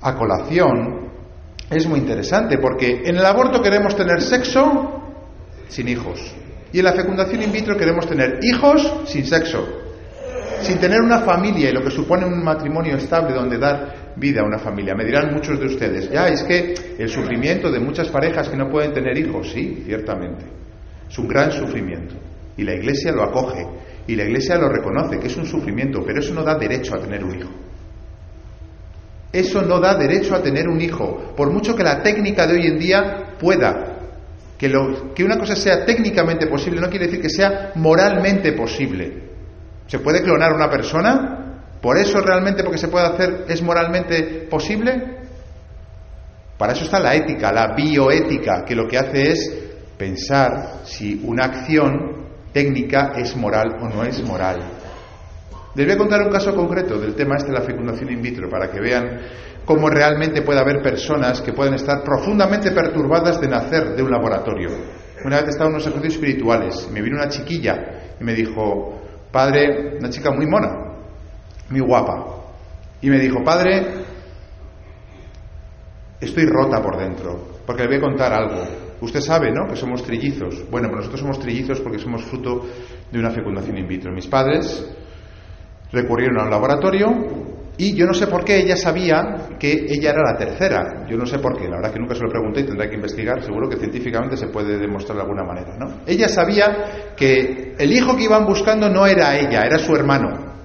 a 0.00 0.14
colación, 0.14 1.10
es 1.70 1.86
muy 1.86 2.00
interesante 2.00 2.58
porque 2.58 3.02
en 3.04 3.16
el 3.16 3.24
aborto 3.24 3.60
queremos 3.60 3.94
tener 3.94 4.20
sexo 4.22 5.02
sin 5.68 5.88
hijos. 5.88 6.34
Y 6.76 6.80
en 6.80 6.84
la 6.84 6.92
fecundación 6.92 7.42
in 7.42 7.52
vitro 7.52 7.74
queremos 7.74 8.06
tener 8.06 8.38
hijos 8.42 9.00
sin 9.06 9.24
sexo, 9.24 9.66
sin 10.60 10.76
tener 10.76 11.00
una 11.00 11.20
familia 11.20 11.70
y 11.70 11.72
lo 11.72 11.82
que 11.82 11.90
supone 11.90 12.26
un 12.26 12.44
matrimonio 12.44 12.96
estable 12.98 13.32
donde 13.32 13.56
dar 13.56 14.12
vida 14.14 14.42
a 14.42 14.44
una 14.44 14.58
familia. 14.58 14.94
Me 14.94 15.06
dirán 15.06 15.32
muchos 15.32 15.58
de 15.58 15.68
ustedes, 15.68 16.10
ya 16.10 16.28
es 16.28 16.42
que 16.42 16.74
el 16.98 17.08
sufrimiento 17.08 17.72
de 17.72 17.80
muchas 17.80 18.08
parejas 18.08 18.50
que 18.50 18.58
no 18.58 18.68
pueden 18.68 18.92
tener 18.92 19.16
hijos, 19.16 19.52
sí, 19.52 19.84
ciertamente. 19.86 20.44
Es 21.08 21.18
un 21.18 21.26
gran 21.26 21.50
sufrimiento. 21.50 22.14
Y 22.58 22.64
la 22.64 22.74
Iglesia 22.74 23.10
lo 23.10 23.22
acoge. 23.22 23.66
Y 24.06 24.14
la 24.14 24.24
Iglesia 24.24 24.58
lo 24.58 24.68
reconoce, 24.68 25.18
que 25.18 25.28
es 25.28 25.36
un 25.38 25.46
sufrimiento, 25.46 26.02
pero 26.06 26.20
eso 26.20 26.34
no 26.34 26.42
da 26.42 26.58
derecho 26.58 26.94
a 26.94 26.98
tener 26.98 27.24
un 27.24 27.38
hijo. 27.38 27.50
Eso 29.32 29.62
no 29.62 29.80
da 29.80 29.94
derecho 29.94 30.34
a 30.34 30.42
tener 30.42 30.68
un 30.68 30.78
hijo, 30.78 31.32
por 31.34 31.50
mucho 31.50 31.74
que 31.74 31.82
la 31.82 32.02
técnica 32.02 32.46
de 32.46 32.52
hoy 32.52 32.66
en 32.66 32.78
día 32.78 33.34
pueda. 33.40 33.95
Que, 34.58 34.68
lo, 34.68 35.12
que 35.14 35.22
una 35.22 35.38
cosa 35.38 35.54
sea 35.54 35.84
técnicamente 35.84 36.46
posible 36.46 36.80
no 36.80 36.88
quiere 36.88 37.06
decir 37.06 37.20
que 37.20 37.28
sea 37.28 37.72
moralmente 37.74 38.52
posible. 38.52 39.26
¿Se 39.86 39.98
puede 39.98 40.22
clonar 40.22 40.52
una 40.52 40.70
persona? 40.70 41.62
¿Por 41.80 41.98
eso 41.98 42.20
realmente, 42.20 42.64
porque 42.64 42.78
se 42.78 42.88
puede 42.88 43.06
hacer, 43.06 43.44
es 43.48 43.62
moralmente 43.62 44.46
posible? 44.50 45.18
Para 46.58 46.72
eso 46.72 46.84
está 46.84 46.98
la 46.98 47.14
ética, 47.14 47.52
la 47.52 47.74
bioética, 47.74 48.64
que 48.64 48.74
lo 48.74 48.88
que 48.88 48.98
hace 48.98 49.30
es 49.30 49.66
pensar 49.98 50.80
si 50.84 51.20
una 51.24 51.44
acción 51.44 52.26
técnica 52.52 53.12
es 53.16 53.36
moral 53.36 53.76
o 53.80 53.88
no 53.88 54.02
es 54.04 54.22
moral. 54.22 54.62
Les 55.74 55.84
voy 55.84 55.94
a 55.94 55.98
contar 55.98 56.22
un 56.22 56.30
caso 56.30 56.54
concreto 56.54 56.98
del 56.98 57.14
tema 57.14 57.36
este 57.36 57.52
de 57.52 57.58
la 57.58 57.64
fecundación 57.64 58.10
in 58.10 58.22
vitro 58.22 58.48
para 58.48 58.70
que 58.70 58.80
vean 58.80 59.20
cómo 59.66 59.90
realmente 59.90 60.42
puede 60.42 60.60
haber 60.60 60.80
personas 60.80 61.42
que 61.42 61.52
pueden 61.52 61.74
estar 61.74 62.02
profundamente 62.02 62.70
perturbadas 62.70 63.40
de 63.40 63.48
nacer 63.48 63.96
de 63.96 64.02
un 64.02 64.10
laboratorio. 64.10 64.70
Una 65.24 65.40
vez 65.40 65.48
estaba 65.48 65.68
en 65.68 65.74
unos 65.74 65.86
ejercicios 65.86 66.14
espirituales, 66.14 66.88
me 66.90 67.02
vino 67.02 67.16
una 67.16 67.28
chiquilla 67.28 68.14
y 68.18 68.24
me 68.24 68.32
dijo, 68.32 69.02
padre, 69.32 69.98
una 69.98 70.08
chica 70.08 70.30
muy 70.30 70.46
mona, 70.46 70.72
muy 71.68 71.80
guapa, 71.80 72.44
y 73.02 73.10
me 73.10 73.18
dijo, 73.18 73.42
padre, 73.44 74.04
estoy 76.20 76.46
rota 76.46 76.80
por 76.80 76.96
dentro, 76.96 77.58
porque 77.66 77.82
le 77.82 77.88
voy 77.88 77.96
a 77.96 78.00
contar 78.00 78.32
algo. 78.32 78.62
Usted 79.00 79.20
sabe, 79.20 79.52
¿no? 79.52 79.68
Que 79.68 79.76
somos 79.76 80.02
trillizos. 80.02 80.70
Bueno, 80.70 80.88
pues 80.88 81.00
nosotros 81.00 81.20
somos 81.20 81.38
trillizos 81.38 81.80
porque 81.80 81.98
somos 81.98 82.24
fruto 82.24 82.64
de 83.12 83.18
una 83.18 83.30
fecundación 83.30 83.76
in 83.76 83.86
vitro. 83.86 84.10
Mis 84.10 84.26
padres 84.26 84.88
recurrieron 85.92 86.40
al 86.40 86.48
laboratorio 86.48 87.55
y 87.78 87.94
yo 87.94 88.06
no 88.06 88.14
sé 88.14 88.26
por 88.26 88.44
qué 88.44 88.56
ella 88.56 88.76
sabía 88.76 89.48
que 89.58 89.86
ella 89.88 90.10
era 90.10 90.32
la 90.32 90.38
tercera. 90.38 91.06
Yo 91.08 91.16
no 91.16 91.26
sé 91.26 91.38
por 91.38 91.58
qué, 91.58 91.68
la 91.68 91.76
verdad 91.76 91.92
que 91.92 91.98
nunca 91.98 92.14
se 92.14 92.22
lo 92.22 92.30
pregunté 92.30 92.60
y 92.60 92.64
tendré 92.64 92.88
que 92.88 92.94
investigar. 92.94 93.42
Seguro 93.42 93.68
que 93.68 93.76
científicamente 93.76 94.36
se 94.36 94.46
puede 94.48 94.78
demostrar 94.78 95.16
de 95.16 95.22
alguna 95.22 95.44
manera, 95.44 95.76
¿no? 95.78 96.00
Ella 96.06 96.28
sabía 96.28 97.12
que 97.16 97.74
el 97.78 97.92
hijo 97.92 98.16
que 98.16 98.24
iban 98.24 98.46
buscando 98.46 98.88
no 98.88 99.06
era 99.06 99.36
ella, 99.36 99.62
era 99.62 99.78
su 99.78 99.94
hermano. 99.94 100.56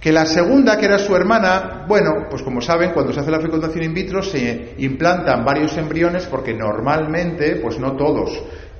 Que 0.00 0.12
la 0.12 0.24
segunda, 0.24 0.78
que 0.78 0.86
era 0.86 0.98
su 0.98 1.14
hermana, 1.14 1.84
bueno, 1.86 2.28
pues 2.30 2.42
como 2.42 2.60
saben, 2.60 2.92
cuando 2.92 3.12
se 3.12 3.20
hace 3.20 3.30
la 3.30 3.40
fecundación 3.40 3.84
in 3.84 3.92
vitro 3.92 4.22
se 4.22 4.74
implantan 4.78 5.44
varios 5.44 5.76
embriones 5.76 6.24
porque 6.26 6.54
normalmente, 6.54 7.56
pues 7.56 7.78
no 7.78 7.96
todos 7.96 8.30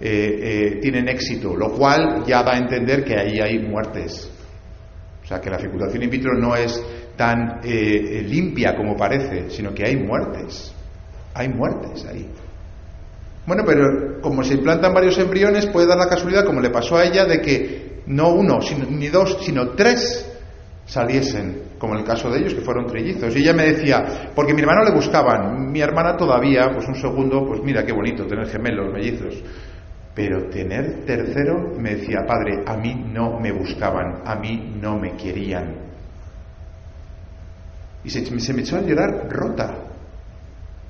eh, 0.00 0.38
eh, 0.40 0.78
tienen 0.80 1.08
éxito, 1.08 1.56
lo 1.56 1.72
cual 1.72 2.22
ya 2.24 2.42
da 2.44 2.54
a 2.54 2.58
entender 2.58 3.04
que 3.04 3.18
ahí 3.18 3.40
hay 3.40 3.58
muertes. 3.58 4.30
O 5.28 5.30
sea, 5.30 5.42
que 5.42 5.50
la 5.50 5.58
fecundación 5.58 6.02
in 6.02 6.08
vitro 6.08 6.32
no 6.32 6.56
es 6.56 6.82
tan 7.14 7.60
eh, 7.62 8.24
limpia 8.26 8.74
como 8.74 8.96
parece, 8.96 9.50
sino 9.50 9.74
que 9.74 9.84
hay 9.84 9.94
muertes. 9.94 10.72
Hay 11.34 11.50
muertes 11.50 12.06
ahí. 12.06 12.26
Bueno, 13.44 13.62
pero 13.66 14.22
como 14.22 14.42
se 14.42 14.54
implantan 14.54 14.94
varios 14.94 15.18
embriones, 15.18 15.66
puede 15.66 15.86
dar 15.86 15.98
la 15.98 16.08
casualidad, 16.08 16.46
como 16.46 16.62
le 16.62 16.70
pasó 16.70 16.96
a 16.96 17.04
ella, 17.04 17.26
de 17.26 17.42
que 17.42 18.02
no 18.06 18.30
uno, 18.30 18.58
ni 18.88 19.08
dos, 19.08 19.36
sino 19.42 19.72
tres 19.72 20.34
saliesen, 20.86 21.74
como 21.78 21.92
en 21.92 22.00
el 22.00 22.06
caso 22.06 22.30
de 22.30 22.38
ellos, 22.38 22.54
que 22.54 22.62
fueron 22.62 22.86
trillizos. 22.86 23.36
Y 23.36 23.40
ella 23.40 23.52
me 23.52 23.64
decía, 23.64 24.30
porque 24.34 24.54
mi 24.54 24.62
hermano 24.62 24.82
le 24.82 24.92
buscaban, 24.92 25.70
mi 25.70 25.82
hermana 25.82 26.16
todavía, 26.16 26.70
pues 26.72 26.88
un 26.88 26.94
segundo, 26.94 27.44
pues 27.46 27.60
mira 27.62 27.84
qué 27.84 27.92
bonito 27.92 28.26
tener 28.26 28.46
gemelos, 28.46 28.90
mellizos. 28.94 29.42
Pero 30.18 30.48
tener 30.50 31.04
tercero, 31.06 31.74
me 31.78 31.94
decía, 31.94 32.26
padre, 32.26 32.64
a 32.66 32.76
mí 32.76 32.92
no 32.92 33.38
me 33.38 33.52
buscaban, 33.52 34.22
a 34.24 34.34
mí 34.34 34.74
no 34.82 34.98
me 34.98 35.12
querían. 35.16 35.76
Y 38.02 38.10
se, 38.10 38.26
se 38.40 38.52
me 38.52 38.62
echó 38.62 38.78
a 38.78 38.80
llorar 38.80 39.28
rota. 39.30 39.76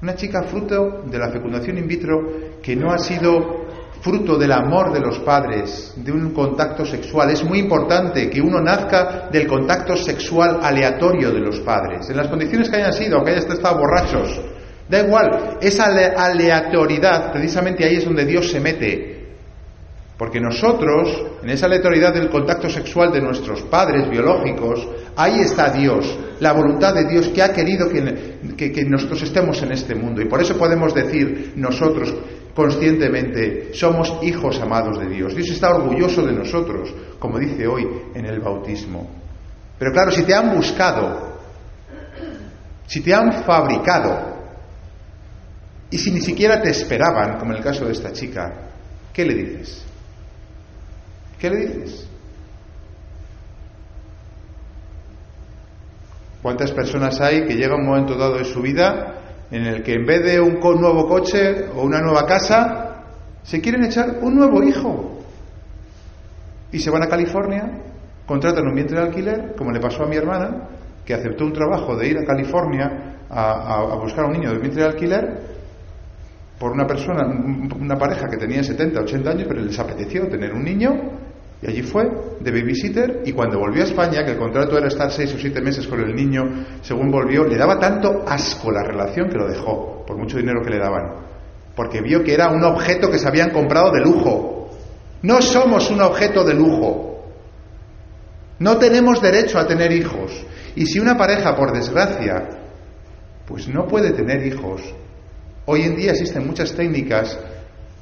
Una 0.01 0.15
chica 0.15 0.45
fruto 0.45 1.03
de 1.03 1.19
la 1.19 1.29
fecundación 1.29 1.77
in 1.77 1.87
vitro 1.87 2.17
que 2.63 2.75
no 2.75 2.91
ha 2.91 2.97
sido 2.97 3.67
fruto 4.01 4.39
del 4.39 4.53
amor 4.53 4.95
de 4.95 5.01
los 5.01 5.19
padres, 5.19 5.93
de 5.97 6.11
un 6.11 6.33
contacto 6.33 6.87
sexual. 6.87 7.29
Es 7.29 7.45
muy 7.45 7.59
importante 7.59 8.31
que 8.31 8.41
uno 8.41 8.63
nazca 8.63 9.29
del 9.31 9.47
contacto 9.47 9.95
sexual 9.95 10.61
aleatorio 10.63 11.33
de 11.33 11.41
los 11.41 11.61
padres, 11.61 12.09
en 12.09 12.17
las 12.17 12.29
condiciones 12.29 12.71
que 12.71 12.77
hayan 12.77 12.95
sido, 12.95 13.17
aunque 13.17 13.33
hayan 13.33 13.53
estado 13.53 13.77
borrachos. 13.77 14.41
Da 14.89 15.01
igual, 15.01 15.59
esa 15.61 15.85
aleatoriedad, 15.85 17.31
precisamente 17.31 17.85
ahí 17.85 17.97
es 17.97 18.07
donde 18.07 18.25
Dios 18.25 18.51
se 18.51 18.59
mete. 18.59 19.18
Porque 20.19 20.41
nosotros, 20.41 21.25
en 21.45 21.49
esa 21.49 21.67
aleatoriedad 21.67 22.13
del 22.13 22.29
contacto 22.29 22.69
sexual 22.69 23.13
de 23.13 23.21
nuestros 23.21 23.63
padres 23.63 24.11
biológicos, 24.11 24.87
ahí 25.15 25.39
está 25.39 25.71
Dios, 25.71 26.19
la 26.41 26.53
voluntad 26.53 26.93
de 26.93 27.05
Dios 27.05 27.29
que 27.29 27.41
ha 27.41 27.53
querido 27.53 27.89
que, 27.89 28.57
que, 28.57 28.73
que 28.73 28.85
nosotros 28.85 29.23
estemos 29.23 29.63
en 29.63 29.71
este 29.71 29.95
mundo. 29.95 30.21
Y 30.21 30.25
por 30.25 30.43
eso 30.43 30.59
podemos 30.59 30.93
decir 30.93 31.53
nosotros, 31.55 32.13
conscientemente, 32.53 33.73
somos 33.75 34.19
hijos 34.23 34.61
amados 34.61 34.99
de 34.99 35.07
Dios. 35.07 35.37
Dios 35.37 35.51
está 35.51 35.73
orgulloso 35.73 36.27
de 36.27 36.33
nosotros, 36.33 36.93
como 37.21 37.39
dice 37.39 37.69
hoy 37.69 37.87
en 38.13 38.27
el 38.27 38.41
bautismo. 38.41 39.09
Pero 39.79 39.93
claro, 39.93 40.11
si 40.11 40.25
te 40.25 40.35
han 40.35 40.53
buscado, 40.53 41.39
si 42.89 43.01
te 43.03 43.15
han 43.15 43.45
fabricado, 43.45 44.37
y 45.91 45.97
si 45.97 46.11
ni 46.11 46.21
siquiera 46.21 46.61
te 46.61 46.71
esperaban, 46.71 47.39
como 47.39 47.53
en 47.53 47.59
el 47.59 47.63
caso 47.63 47.85
de 47.85 47.93
esta 47.93 48.13
chica, 48.13 48.53
¿qué 49.13 49.25
le 49.25 49.35
dices? 49.35 49.88
¿Qué 51.39 51.51
le 51.51 51.57
dices? 51.57 52.09
¿Cuántas 56.43 56.73
personas 56.73 57.21
hay 57.21 57.47
que 57.47 57.55
llega 57.55 57.77
un 57.77 57.87
momento 57.87 58.17
dado 58.17 58.39
de 58.39 58.45
su 58.45 58.61
vida 58.63 59.19
en 59.51 59.65
el 59.67 59.83
que 59.83 59.95
en 59.95 60.05
vez 60.05 60.25
de 60.25 60.41
un 60.41 60.61
nuevo 60.61 61.09
coche 61.09 61.67
o 61.75 61.83
una 61.83 62.01
nueva 62.01 62.27
casa, 62.27 63.05
se 63.43 63.61
quieren 63.61 63.85
echar 63.85 64.19
un 64.21 64.37
nuevo 64.37 64.63
hijo. 64.63 65.23
Y 66.71 66.79
se 66.79 66.91
van 66.91 67.03
a 67.03 67.07
California, 67.07 67.83
contratan 68.27 68.67
un 68.67 68.75
vientre 68.75 68.99
de 68.99 69.07
alquiler, 69.07 69.55
como 69.57 69.73
le 69.73 69.81
pasó 69.81 70.05
a 70.05 70.07
mi 70.07 70.17
hermana, 70.17 70.69
que 71.05 71.15
aceptó 71.15 71.45
un 71.45 71.53
trabajo 71.55 71.97
de 71.97 72.09
ir 72.09 72.19
a 72.19 72.25
California 72.25 73.17
a, 73.31 73.95
buscar 74.03 74.25
a 74.25 74.29
un 74.29 74.35
niño 74.35 74.53
de 74.53 74.59
vientre 74.59 74.83
de 74.83 74.89
alquiler 74.89 75.59
por 76.59 76.73
una 76.73 76.87
persona, 76.87 77.25
una 77.27 77.97
pareja 77.97 78.29
que 78.29 78.37
tenía 78.37 78.63
70, 78.63 79.01
80 79.01 79.31
años, 79.31 79.45
pero 79.49 79.63
les 79.63 79.79
apeteció 79.79 80.29
tener 80.29 80.53
un 80.53 80.65
niño 80.65 80.93
y 81.61 81.67
allí 81.67 81.83
fue, 81.83 82.09
de 82.39 82.51
babysitter, 82.53 83.23
y 83.25 83.33
cuando 83.33 83.59
volvió 83.59 83.83
a 83.83 83.87
España, 83.87 84.25
que 84.25 84.33
el 84.33 84.39
contrato 84.39 84.79
era 84.79 84.87
estar 84.87 85.11
seis 85.11 85.35
o 85.35 85.39
siete 85.39 85.61
meses 85.61 85.89
con 85.89 86.01
el 86.01 86.15
niño, 86.15 86.43
según 86.83 87.11
volvió, 87.11 87.45
le 87.45 87.57
daba 87.57 87.81
tanto 87.81 88.23
asco 88.27 88.71
la 88.71 88.85
relación 88.85 89.29
que 89.29 89.39
lo 89.39 89.49
dejó, 89.49 90.05
por 90.07 90.17
mucho 90.17 90.37
dinero 90.37 90.63
que 90.63 90.71
le 90.71 90.79
daban, 90.79 91.27
porque 91.75 92.01
vio 92.01 92.23
que 92.23 92.35
era 92.35 92.49
un 92.49 92.63
objeto 92.63 93.11
que 93.11 93.19
se 93.19 93.27
habían 93.27 93.51
comprado 93.51 93.91
de 93.91 94.01
lujo. 94.01 94.71
No 95.23 95.43
somos 95.43 95.91
un 95.91 96.01
objeto 96.01 96.45
de 96.45 96.55
lujo. 96.55 97.25
No 98.61 98.79
tenemos 98.79 99.21
derecho 99.21 99.59
a 99.59 99.67
tener 99.67 99.91
hijos. 99.91 100.45
Y 100.77 100.87
si 100.87 101.01
una 101.01 101.17
pareja, 101.17 101.57
por 101.57 101.73
desgracia, 101.73 102.49
pues 103.47 103.67
no 103.67 103.89
puede 103.89 104.13
tener 104.13 104.47
hijos, 104.47 104.83
hoy 105.65 105.83
en 105.83 105.97
día 105.97 106.13
existen 106.13 106.47
muchas 106.47 106.73
técnicas 106.73 107.37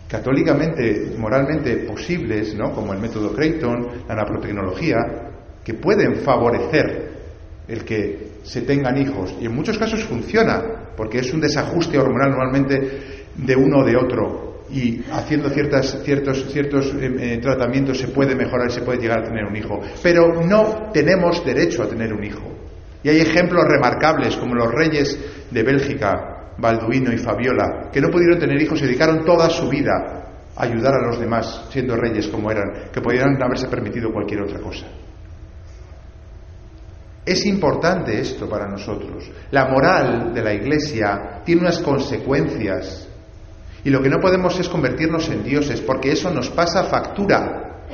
católicamente, 0.09 1.15
moralmente 1.19 1.77
posibles, 1.79 2.55
¿no? 2.55 2.73
como 2.73 2.93
el 2.93 3.01
método 3.01 3.33
Creighton, 3.35 4.05
la 4.09 4.15
naprotecnología, 4.15 4.99
que 5.65 5.75
pueden 5.75 6.17
favorecer 6.17 7.17
el 7.67 7.85
que 7.85 8.29
se 8.45 8.63
tengan 8.63 8.97
hijos. 8.97 9.35
Y 9.41 9.47
en 9.47 9.55
muchos 9.55 9.79
casos 9.79 10.05
funciona, 10.05 10.93
porque 10.97 11.19
es 11.19 11.33
un 11.33 11.41
desajuste 11.41 11.99
hormonal 11.99 12.31
normalmente 12.31 12.91
de 13.35 13.57
uno 13.57 13.79
o 13.79 13.85
de 13.85 13.97
otro. 13.97 14.65
Y 14.71 15.03
haciendo 15.13 15.49
ciertas, 15.51 16.03
ciertos, 16.05 16.53
ciertos 16.53 16.87
eh, 16.95 17.17
eh, 17.19 17.39
tratamientos 17.39 17.99
se 17.99 18.09
puede 18.09 18.35
mejorar 18.35 18.69
y 18.69 18.73
se 18.73 18.83
puede 18.83 19.01
llegar 19.01 19.21
a 19.21 19.25
tener 19.25 19.45
un 19.45 19.57
hijo. 19.57 19.81
Pero 20.03 20.43
no 20.43 20.91
tenemos 20.93 21.45
derecho 21.45 21.83
a 21.83 21.89
tener 21.89 22.13
un 22.13 22.25
hijo. 22.25 22.43
Y 23.03 23.09
hay 23.09 23.21
ejemplos 23.21 23.65
remarcables, 23.65 24.37
como 24.37 24.55
los 24.55 24.73
reyes 24.73 25.19
de 25.51 25.63
Bélgica, 25.63 26.36
Balduino 26.59 27.13
y 27.13 27.19
Fabiola, 27.19 27.91
que 27.93 28.01
no 28.01 28.09
pudieron 28.09 28.39
tener 28.39 28.61
hijos 28.61 28.81
y 28.81 28.87
dedicaron 28.87 29.25
toda 29.25 29.49
su 29.51 29.69
vida 29.69 30.25
a 30.57 30.63
ayudar 30.63 30.95
a 30.95 31.07
los 31.07 31.19
demás, 31.19 31.67
siendo 31.71 31.97
reyes 31.97 32.29
como 32.29 32.51
eran, 32.51 32.91
que 32.93 33.01
pudieran 33.01 33.41
haberse 33.43 33.69
permitido 33.69 34.13
cualquier 34.13 34.43
otra 34.43 34.61
cosa. 34.61 34.87
Es 37.25 37.45
importante 37.45 38.21
esto 38.21 38.49
para 38.49 38.69
nosotros. 38.69 39.31
La 39.51 39.67
moral 39.67 40.33
de 40.33 40.43
la 40.43 40.55
Iglesia 40.55 41.43
tiene 41.45 41.63
unas 41.63 41.81
consecuencias 41.81 43.09
y 43.87 43.91
lo 43.91 44.01
que 44.01 44.09
no 44.09 44.19
podemos 44.19 44.59
es 44.59 44.69
convertirnos 44.69 45.29
en 45.29 45.45
dioses, 45.45 45.81
porque 45.81 46.13
eso 46.13 46.31
nos 46.31 46.51
pasa 46.51 46.85
factura. 46.85 47.85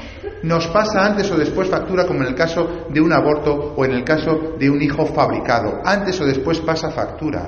Nos 0.42 0.66
pasa 0.69 1.04
antes 1.04 1.31
o 1.31 1.37
después 1.37 1.69
factura, 1.69 2.07
como 2.07 2.21
en 2.23 2.28
el 2.28 2.35
caso 2.35 2.87
de 2.88 3.00
un 3.00 3.12
aborto 3.12 3.75
o 3.76 3.85
en 3.85 3.92
el 3.92 4.04
caso 4.04 4.54
de 4.59 4.71
un 4.71 4.81
hijo 4.81 5.04
fabricado. 5.07 5.81
Antes 5.85 6.21
o 6.21 6.25
después 6.25 6.61
pasa 6.61 6.90
factura. 6.90 7.47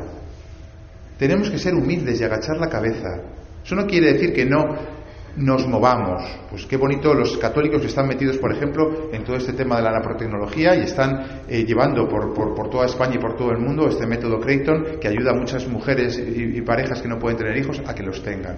Tenemos 1.19 1.51
que 1.51 1.59
ser 1.59 1.75
humildes 1.75 2.21
y 2.21 2.25
agachar 2.25 2.57
la 2.59 2.69
cabeza. 2.69 3.21
Eso 3.65 3.75
no 3.75 3.87
quiere 3.87 4.13
decir 4.13 4.33
que 4.33 4.45
no 4.45 4.95
nos 5.37 5.67
movamos. 5.67 6.23
Pues 6.51 6.67
qué 6.67 6.77
bonito 6.77 7.13
los 7.13 7.37
católicos 7.39 7.81
que 7.81 7.89
están 7.89 8.07
metidos, 8.07 8.39
por 8.39 8.53
ejemplo, 8.53 9.09
en 9.13 9.25
todo 9.25 9.37
este 9.37 9.53
tema 9.53 9.77
de 9.77 9.83
la 9.83 9.93
nanotecnología 9.93 10.77
y 10.77 10.83
están 10.83 11.43
eh, 11.49 11.65
llevando 11.65 12.09
por, 12.09 12.33
por, 12.33 12.71
toda 12.71 12.87
España 12.87 13.15
y 13.17 13.19
por 13.19 13.37
todo 13.37 13.51
el 13.51 13.59
mundo 13.59 13.89
este 13.89 14.07
método 14.07 14.39
Creighton 14.39 14.99
que 15.01 15.09
ayuda 15.09 15.33
a 15.33 15.35
muchas 15.35 15.67
mujeres 15.67 16.19
y, 16.19 16.61
parejas 16.63 17.03
que 17.03 17.09
no 17.09 17.19
pueden 17.19 17.37
tener 17.37 17.57
hijos 17.59 17.83
a 17.87 17.95
que 17.95 18.03
los 18.03 18.23
tengan. 18.23 18.57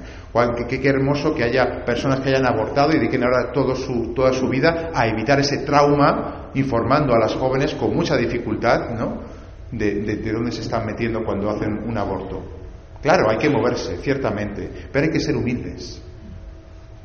qué, 0.69 0.81
qué, 0.81 0.89
hermoso 0.89 1.35
que 1.35 1.45
haya 1.45 1.85
personas 1.85 2.21
que 2.21 2.29
hayan 2.29 2.47
abortado 2.47 2.91
y 2.91 2.99
dediquen 2.99 3.25
ahora 3.25 3.53
todo 3.53 3.75
su, 3.75 4.13
toda 4.15 4.33
su 4.33 4.49
vida 4.49 4.91
a 4.95 5.07
evitar 5.09 5.41
ese 5.41 5.59
trauma, 5.59 6.51
informando 6.55 7.15
a 7.15 7.19
las 7.19 7.35
jóvenes 7.35 7.75
con 7.75 7.95
mucha 7.95 8.17
dificultad, 8.17 8.91
¿no? 8.91 9.46
De, 9.73 10.03
de 10.03 10.33
dónde 10.33 10.53
se 10.53 10.63
están 10.63 10.87
metiendo 10.87 11.25
cuando 11.25 11.51
hacen 11.51 11.83
un 11.87 11.97
aborto. 11.99 12.43
Claro, 13.03 13.31
hay 13.31 13.39
que 13.39 13.51
moverse, 13.51 13.99
ciertamente, 13.99 14.71
pero 14.93 15.07
hay 15.07 15.13
que 15.13 15.21
ser 15.21 15.37
humildes. 15.37 16.03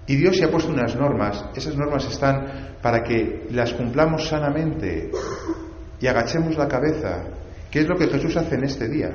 Y 0.07 0.15
Dios 0.15 0.37
se 0.37 0.45
ha 0.45 0.51
puesto 0.51 0.71
unas 0.71 0.95
normas, 0.95 1.45
esas 1.55 1.75
normas 1.75 2.05
están 2.05 2.75
para 2.81 3.03
que 3.03 3.47
las 3.51 3.73
cumplamos 3.73 4.27
sanamente 4.27 5.11
y 5.99 6.07
agachemos 6.07 6.57
la 6.57 6.67
cabeza, 6.67 7.25
que 7.69 7.81
es 7.81 7.87
lo 7.87 7.95
que 7.95 8.07
Jesús 8.07 8.35
hace 8.35 8.55
en 8.55 8.63
este 8.63 8.89
día. 8.89 9.11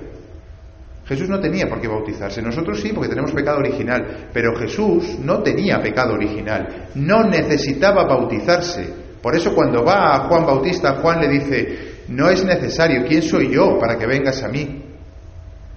Jesús 1.04 1.28
no 1.28 1.38
tenía 1.40 1.68
por 1.68 1.80
qué 1.80 1.88
bautizarse, 1.88 2.42
nosotros 2.42 2.80
sí, 2.80 2.92
porque 2.92 3.08
tenemos 3.08 3.32
pecado 3.32 3.58
original, 3.58 4.28
pero 4.32 4.56
Jesús 4.56 5.18
no 5.20 5.42
tenía 5.42 5.80
pecado 5.80 6.14
original, 6.14 6.88
no 6.94 7.24
necesitaba 7.24 8.04
bautizarse. 8.04 8.92
Por 9.22 9.34
eso 9.34 9.54
cuando 9.54 9.84
va 9.84 10.14
a 10.14 10.28
Juan 10.28 10.46
Bautista, 10.46 10.96
Juan 10.96 11.20
le 11.20 11.28
dice, 11.28 11.95
no 12.08 12.30
es 12.30 12.44
necesario, 12.44 13.04
¿quién 13.06 13.22
soy 13.22 13.52
yo 13.52 13.78
para 13.78 13.98
que 13.98 14.06
vengas 14.06 14.42
a 14.42 14.48
mí? 14.48 14.84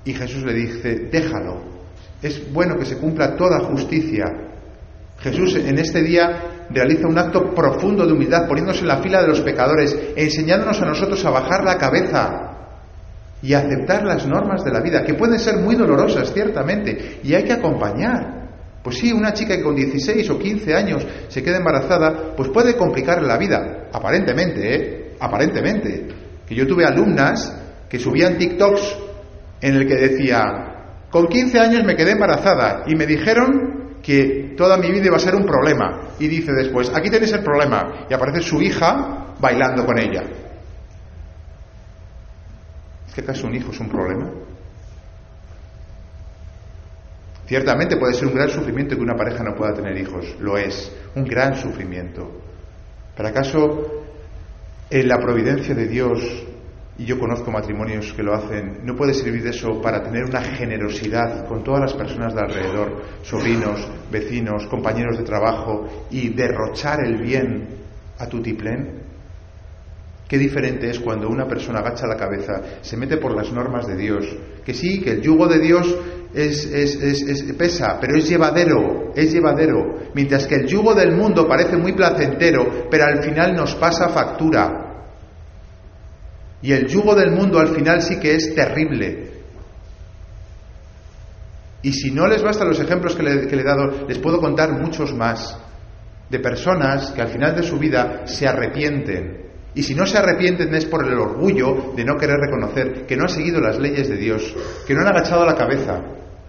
Y 0.06 0.14
Jesús 0.14 0.44
le 0.44 0.54
dice, 0.54 1.08
déjalo, 1.12 1.62
es 2.22 2.52
bueno 2.52 2.78
que 2.78 2.86
se 2.86 2.98
cumpla 2.98 3.36
toda 3.36 3.60
justicia. 3.62 4.26
Jesús 5.20 5.56
en 5.56 5.78
este 5.78 6.02
día 6.02 6.68
realiza 6.70 7.08
un 7.08 7.18
acto 7.18 7.54
profundo 7.54 8.06
de 8.06 8.14
humildad, 8.14 8.48
poniéndose 8.48 8.82
en 8.82 8.88
la 8.88 8.98
fila 8.98 9.22
de 9.22 9.28
los 9.28 9.42
pecadores, 9.42 9.98
enseñándonos 10.16 10.82
a 10.82 10.86
nosotros 10.86 11.24
a 11.26 11.32
bajar 11.32 11.64
la 11.64 11.78
cabeza 11.78 12.46
y 13.42 13.54
a 13.54 13.60
aceptar 13.60 14.04
las 14.04 14.26
normas 14.28 14.64
de 14.64 14.72
la 14.72 14.82
vida, 14.82 15.04
que 15.04 15.14
pueden 15.14 15.40
ser 15.40 15.58
muy 15.58 15.76
dolorosas, 15.76 16.34
ciertamente, 16.34 17.20
y 17.24 17.34
hay 17.34 17.44
que 17.44 17.54
acompañar. 17.54 18.40
Pues 18.84 18.98
sí, 18.98 19.12
una 19.12 19.34
chica 19.34 19.58
que 19.58 19.64
con 19.64 19.76
16 19.76 20.30
o 20.30 20.40
15 20.40 20.74
años 20.74 21.06
se 21.28 21.44
queda 21.44 21.58
embarazada, 21.58 22.34
pues 22.36 22.50
puede 22.50 22.76
complicarle 22.76 23.28
la 23.28 23.38
vida, 23.38 23.90
aparentemente, 23.92 24.76
¿eh? 24.76 25.16
Aparentemente. 25.20 26.19
Que 26.50 26.56
yo 26.56 26.65
tuve 26.65 26.84
alumnas 26.84 27.56
que 27.88 28.00
subían 28.00 28.38
TikToks 28.38 28.98
en 29.62 29.75
el 29.75 29.88
que 29.88 29.96
decía, 29.96 30.41
con 31.12 31.27
15 31.27 31.60
años 31.60 31.84
me 31.84 31.96
quedé 31.96 32.12
embarazada 32.12 32.84
y 32.88 32.96
me 32.96 33.06
dijeron 33.06 34.00
que 34.01 34.56
toda 34.58 34.77
mi 34.77 34.91
vida 34.91 35.06
iba 35.06 35.18
a 35.18 35.20
ser 35.20 35.36
un 35.36 35.46
problema. 35.46 36.10
Y 36.20 36.27
dice 36.27 36.51
después, 36.51 36.91
aquí 36.94 37.10
tenéis 37.10 37.34
el 37.34 37.44
problema. 37.44 38.08
Y 38.10 38.13
aparece 38.13 38.41
su 38.41 38.62
hija 38.62 39.36
bailando 39.39 39.86
con 39.86 40.00
ella. 40.00 40.24
¿Es 43.08 43.13
que 43.13 43.22
acaso 43.22 43.48
un 43.48 43.56
hijo 43.56 43.72
es 43.72 43.79
un 43.79 43.89
problema? 43.89 44.29
Ciertamente 47.46 47.98
puede 47.98 48.13
ser 48.13 48.27
un 48.27 48.36
gran 48.36 48.50
sufrimiento 48.50 48.96
que 48.96 49.01
una 49.01 49.15
pareja 49.15 49.44
no 49.44 49.56
pueda 49.56 49.74
tener 49.74 49.98
hijos, 49.98 50.36
lo 50.39 50.58
es, 50.58 50.91
un 51.15 51.25
gran 51.25 51.56
sufrimiento. 51.56 52.29
¿Pero 53.15 53.29
acaso 53.29 54.09
en 54.89 55.08
la 55.08 55.17
providencia 55.19 55.75
de 55.75 55.88
Dios 55.88 56.19
y 57.00 57.05
yo 57.05 57.17
conozco 57.17 57.50
matrimonios 57.50 58.12
que 58.13 58.24
lo 58.24 58.34
hacen, 58.34 58.81
no 58.84 58.93
puede 58.93 59.13
servir 59.13 59.41
de 59.41 59.51
eso 59.51 59.81
para 59.81 60.03
tener 60.03 60.25
una 60.25 60.41
generosidad 60.41 61.48
con 61.48 61.63
todas 61.63 61.79
las 61.79 61.93
personas 61.93 62.36
de 62.36 62.41
alrededor, 62.41 63.01
sobrinos, 63.24 63.88
vecinos, 64.12 64.67
compañeros 64.67 65.17
de 65.17 65.24
trabajo, 65.24 65.88
y 66.12 66.29
derrochar 66.29 67.05
el 67.05 67.22
bien 67.22 67.69
a 68.17 68.27
tu 68.27 68.41
tiplén. 68.41 69.00
Qué 70.27 70.38
diferente 70.38 70.89
es 70.89 71.00
cuando 71.00 71.29
una 71.29 71.48
persona 71.48 71.79
agacha 71.79 72.05
la 72.05 72.17
cabeza, 72.17 72.62
se 72.81 72.98
mete 72.98 73.15
por 73.15 73.34
las 73.34 73.50
normas 73.53 73.88
de 73.88 73.96
Dios, 73.96 74.25
que 74.65 74.74
sí, 74.74 75.00
que 75.00 75.12
el 75.12 75.22
yugo 75.22 75.48
de 75.48 75.60
Dios 75.60 75.98
es, 76.34 76.66
es, 76.66 77.44
pesa, 77.58 77.98
pero 78.00 78.16
es 78.16 78.30
llevadero, 78.30 79.12
es 79.15 79.32
llevadero, 79.34 80.12
mientras 80.13 80.46
que 80.46 80.56
el 80.56 80.68
yugo 80.68 80.94
del 80.94 81.15
mundo 81.15 81.48
parece 81.48 81.76
muy 81.76 81.94
placentero, 81.94 82.88
pero 82.89 83.06
al 83.06 83.24
final 83.24 83.56
nos 83.56 83.76
pasa 83.76 84.10
factura. 84.10 84.86
Y 86.62 86.72
el 86.72 86.88
yugo 86.88 87.15
del 87.15 87.32
mundo 87.32 87.60
al 87.60 87.70
final 87.70 88.02
sí 88.02 88.20
que 88.20 88.36
es 88.36 88.54
terrible. 88.54 89.30
Y 91.82 91.94
si 91.94 92.12
no 92.12 92.28
les 92.28 92.44
basta 92.44 92.65
los 92.65 92.80
ejemplos 92.80 93.15
que 93.15 93.24
le, 93.24 93.50
he 93.50 93.63
dado, 93.63 94.08
les 94.08 94.20
puedo 94.20 94.39
contar 94.39 94.74
muchos 94.74 95.13
más 95.13 95.58
de 96.30 96.39
personas 96.39 97.12
que 97.12 97.22
al 97.22 97.30
final 97.30 97.56
de 97.56 97.63
su 97.63 97.80
vida 97.80 98.28
se 98.28 98.48
arrepienten. 98.48 99.49
Y 99.80 99.84
si 99.84 99.96
no 99.96 100.06
se 100.06 100.18
arrepienten 100.18 100.76
es 100.76 100.84
por 100.84 101.08
el 101.08 101.18
orgullo 101.18 101.94
de 101.96 102.04
no 102.04 102.18
querer 102.18 102.36
reconocer 102.36 103.06
que 103.06 103.15
no 103.15 103.24
han 103.24 103.30
seguido 103.30 103.62
las 103.62 103.80
leyes 103.80 104.10
de 104.10 104.18
Dios, 104.18 104.54
que 104.86 104.94
no 104.94 105.00
han 105.00 105.08
agachado 105.08 105.46
la 105.46 105.56
cabeza 105.56 106.02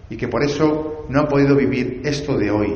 y 0.09 0.17
que 0.17 0.27
por 0.27 0.43
eso 0.43 1.05
no 1.07 1.21
han 1.21 1.27
podido 1.29 1.55
vivir 1.55 2.01
esto 2.03 2.37
de 2.37 2.51
hoy, 2.51 2.73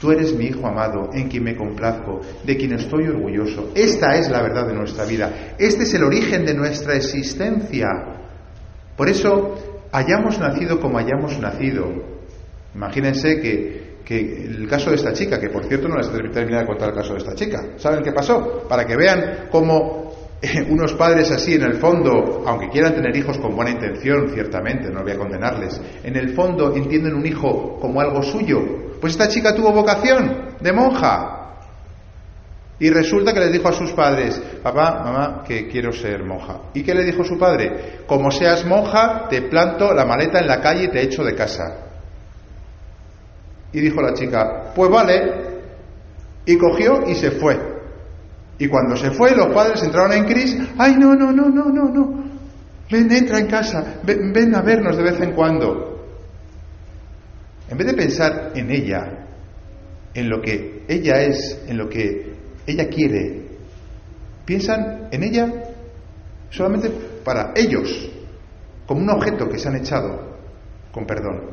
Tú 0.00 0.12
eres 0.12 0.34
mi 0.34 0.46
Hijo 0.46 0.66
amado, 0.68 1.10
en 1.12 1.28
quien 1.28 1.42
me 1.42 1.56
complazco, 1.56 2.20
de 2.44 2.56
quien 2.56 2.74
estoy 2.74 3.08
orgulloso. 3.08 3.72
Esta 3.74 4.16
es 4.16 4.30
la 4.30 4.42
verdad 4.42 4.68
de 4.68 4.74
nuestra 4.74 5.04
vida. 5.04 5.54
Este 5.58 5.82
es 5.82 5.94
el 5.94 6.04
origen 6.04 6.44
de 6.44 6.54
nuestra 6.54 6.94
existencia. 6.94 7.88
Por 8.96 9.08
eso, 9.08 9.88
hayamos 9.90 10.38
nacido 10.38 10.80
como 10.80 10.98
hayamos 10.98 11.38
nacido. 11.40 11.88
Imagínense 12.74 13.40
que, 13.40 13.81
que 14.04 14.18
el 14.18 14.68
caso 14.68 14.90
de 14.90 14.96
esta 14.96 15.12
chica, 15.12 15.38
que 15.38 15.48
por 15.48 15.64
cierto 15.64 15.88
no 15.88 15.96
les 15.96 16.10
terminé 16.10 16.58
de 16.58 16.66
contar 16.66 16.90
el 16.90 16.94
caso 16.94 17.12
de 17.12 17.18
esta 17.18 17.34
chica. 17.34 17.74
¿Saben 17.76 18.02
qué 18.02 18.12
pasó? 18.12 18.66
Para 18.68 18.84
que 18.84 18.96
vean 18.96 19.48
cómo 19.50 20.12
eh, 20.42 20.66
unos 20.68 20.94
padres 20.94 21.30
así, 21.30 21.54
en 21.54 21.62
el 21.62 21.74
fondo, 21.74 22.42
aunque 22.44 22.68
quieran 22.68 22.94
tener 22.94 23.16
hijos 23.16 23.38
con 23.38 23.54
buena 23.54 23.70
intención, 23.70 24.30
ciertamente, 24.34 24.90
no 24.90 25.02
voy 25.02 25.12
a 25.12 25.18
condenarles, 25.18 25.80
en 26.02 26.16
el 26.16 26.34
fondo 26.34 26.74
entienden 26.74 27.14
un 27.14 27.24
hijo 27.24 27.78
como 27.80 28.00
algo 28.00 28.22
suyo, 28.22 28.58
pues 29.00 29.12
esta 29.12 29.28
chica 29.28 29.54
tuvo 29.54 29.72
vocación 29.72 30.56
de 30.60 30.72
monja. 30.72 31.38
Y 32.80 32.90
resulta 32.90 33.32
que 33.32 33.38
le 33.38 33.50
dijo 33.50 33.68
a 33.68 33.72
sus 33.72 33.92
padres, 33.92 34.42
papá, 34.60 35.02
mamá, 35.04 35.44
que 35.46 35.68
quiero 35.68 35.92
ser 35.92 36.24
monja. 36.24 36.62
¿Y 36.74 36.82
qué 36.82 36.92
le 36.92 37.04
dijo 37.04 37.22
su 37.22 37.38
padre? 37.38 38.00
Como 38.06 38.32
seas 38.32 38.64
monja, 38.66 39.28
te 39.28 39.42
planto 39.42 39.94
la 39.94 40.04
maleta 40.04 40.40
en 40.40 40.48
la 40.48 40.60
calle 40.60 40.84
y 40.84 40.88
te 40.88 41.02
echo 41.02 41.22
de 41.22 41.36
casa. 41.36 41.91
Y 43.72 43.80
dijo 43.80 44.00
la 44.02 44.14
chica, 44.14 44.72
pues 44.74 44.90
vale. 44.90 45.32
Y 46.44 46.56
cogió 46.56 47.08
y 47.08 47.14
se 47.14 47.30
fue. 47.32 47.58
Y 48.58 48.68
cuando 48.68 48.96
se 48.96 49.10
fue, 49.10 49.34
los 49.34 49.48
padres 49.54 49.82
entraron 49.82 50.12
en 50.12 50.24
crisis. 50.24 50.68
Ay, 50.78 50.96
no, 50.98 51.14
no, 51.14 51.32
no, 51.32 51.48
no, 51.48 51.64
no, 51.64 51.88
no. 51.88 52.24
Ven, 52.90 53.10
entra 53.10 53.38
en 53.38 53.46
casa. 53.46 54.00
ven 54.04 54.54
a 54.54 54.62
vernos 54.62 54.96
de 54.96 55.02
vez 55.02 55.20
en 55.20 55.32
cuando. 55.32 55.92
En 57.68 57.78
vez 57.78 57.86
de 57.86 57.94
pensar 57.94 58.52
en 58.54 58.70
ella, 58.70 59.26
en 60.14 60.28
lo 60.28 60.42
que 60.42 60.84
ella 60.88 61.22
es, 61.22 61.62
en 61.66 61.78
lo 61.78 61.88
que 61.88 62.34
ella 62.66 62.88
quiere, 62.88 63.46
piensan 64.44 65.08
en 65.10 65.22
ella 65.22 65.50
solamente 66.50 66.90
para 67.24 67.52
ellos, 67.56 68.10
como 68.86 69.00
un 69.00 69.10
objeto 69.10 69.48
que 69.48 69.58
se 69.58 69.68
han 69.68 69.76
echado, 69.76 70.36
con 70.92 71.06
perdón. 71.06 71.52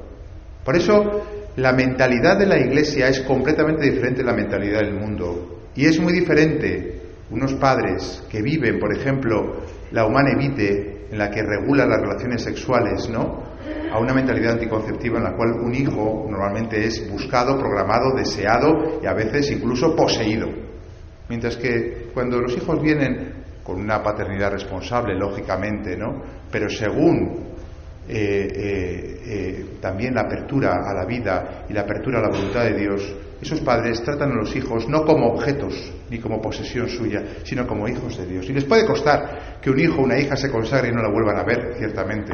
Por 0.66 0.76
eso 0.76 1.24
la 1.60 1.74
mentalidad 1.74 2.38
de 2.38 2.46
la 2.46 2.58
Iglesia 2.58 3.10
es 3.10 3.20
completamente 3.22 3.84
diferente 3.84 4.20
de 4.20 4.28
la 4.28 4.34
mentalidad 4.34 4.80
del 4.80 4.94
mundo. 4.94 5.70
Y 5.76 5.86
es 5.86 6.00
muy 6.00 6.14
diferente 6.14 7.02
unos 7.32 7.54
padres 7.56 8.24
que 8.30 8.42
viven, 8.42 8.80
por 8.80 8.96
ejemplo, 8.96 9.58
la 9.92 10.06
humana 10.06 10.32
evite, 10.32 11.08
en 11.12 11.18
la 11.18 11.30
que 11.30 11.42
regula 11.42 11.86
las 11.86 12.02
relaciones 12.02 12.44
sexuales, 12.44 13.10
¿no? 13.10 13.44
a 13.92 14.00
una 14.00 14.14
mentalidad 14.14 14.54
anticonceptiva 14.54 15.18
en 15.18 15.24
la 15.24 15.36
cual 15.36 15.52
un 15.54 15.74
hijo 15.74 16.28
normalmente 16.30 16.86
es 16.86 17.10
buscado, 17.10 17.58
programado, 17.58 18.16
deseado 18.16 19.00
y 19.02 19.08
a 19.08 19.14
veces 19.14 19.52
incluso 19.52 19.96
poseído. 19.96 20.48
Mientras 21.28 21.58
que 21.58 22.10
cuando 22.14 22.40
los 22.40 22.56
hijos 22.56 22.82
vienen 22.82 23.34
con 23.64 23.82
una 23.82 24.02
paternidad 24.02 24.52
responsable, 24.52 25.16
lógicamente, 25.16 25.98
¿no? 25.98 26.24
Pero 26.52 26.70
según 26.70 27.49
también 29.80 30.16
la 30.16 30.22
apertura 30.22 30.80
a 30.86 30.94
la 30.94 31.06
vida 31.06 31.66
y 31.70 31.74
la 31.74 31.82
apertura 31.82 32.20
a 32.20 32.22
la 32.24 32.30
voluntad 32.30 32.64
de 32.64 32.74
Dios, 32.74 33.16
esos 33.42 33.62
padres 33.62 34.02
tratan 34.04 34.32
a 34.32 34.36
los 34.36 34.56
hijos 34.56 34.90
no 34.90 35.06
como 35.06 35.28
objetos 35.28 35.94
ni 36.10 36.20
como 36.20 36.42
posesión 36.42 36.90
suya, 36.90 37.24
sino 37.44 37.66
como 37.66 37.88
hijos 37.88 38.18
de 38.18 38.26
Dios. 38.26 38.50
Y 38.50 38.54
les 38.54 38.66
puede 38.66 38.86
costar 38.86 39.60
que 39.62 39.70
un 39.70 39.80
hijo 39.80 40.02
o 40.02 40.04
una 40.04 40.20
hija 40.20 40.36
se 40.36 40.50
consagre 40.50 40.90
y 40.90 40.92
no 40.92 41.02
la 41.02 41.10
vuelvan 41.10 41.38
a 41.38 41.44
ver, 41.44 41.76
ciertamente, 41.78 42.34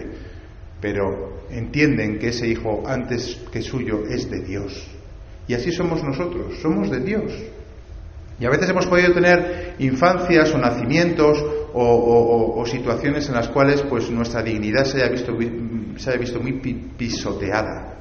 pero 0.81 1.45
entienden 1.49 2.17
que 2.17 2.29
ese 2.29 2.47
hijo 2.47 2.83
antes 2.87 3.39
que 3.51 3.61
suyo 3.61 4.03
es 4.09 4.29
de 4.29 4.39
Dios. 4.39 4.87
Y 5.47 5.53
así 5.53 5.71
somos 5.71 6.03
nosotros, 6.03 6.57
somos 6.61 6.89
de 6.89 6.99
Dios. 7.01 7.31
Y 8.39 8.45
a 8.45 8.49
veces 8.49 8.69
hemos 8.69 8.87
podido 8.87 9.13
tener 9.13 9.75
infancias 9.79 10.53
o 10.53 10.57
nacimientos 10.57 11.43
o, 11.73 12.63
situaciones 12.65 13.27
en 13.29 13.35
las 13.35 13.49
cuales 13.49 13.81
pues 13.83 14.09
nuestra 14.09 14.41
dignidad 14.41 14.85
se 14.85 14.97
haya 14.97 15.09
visto, 15.09 15.35
se 15.97 16.09
haya 16.09 16.19
visto 16.19 16.39
muy 16.39 16.53
pisoteada. 16.97 17.95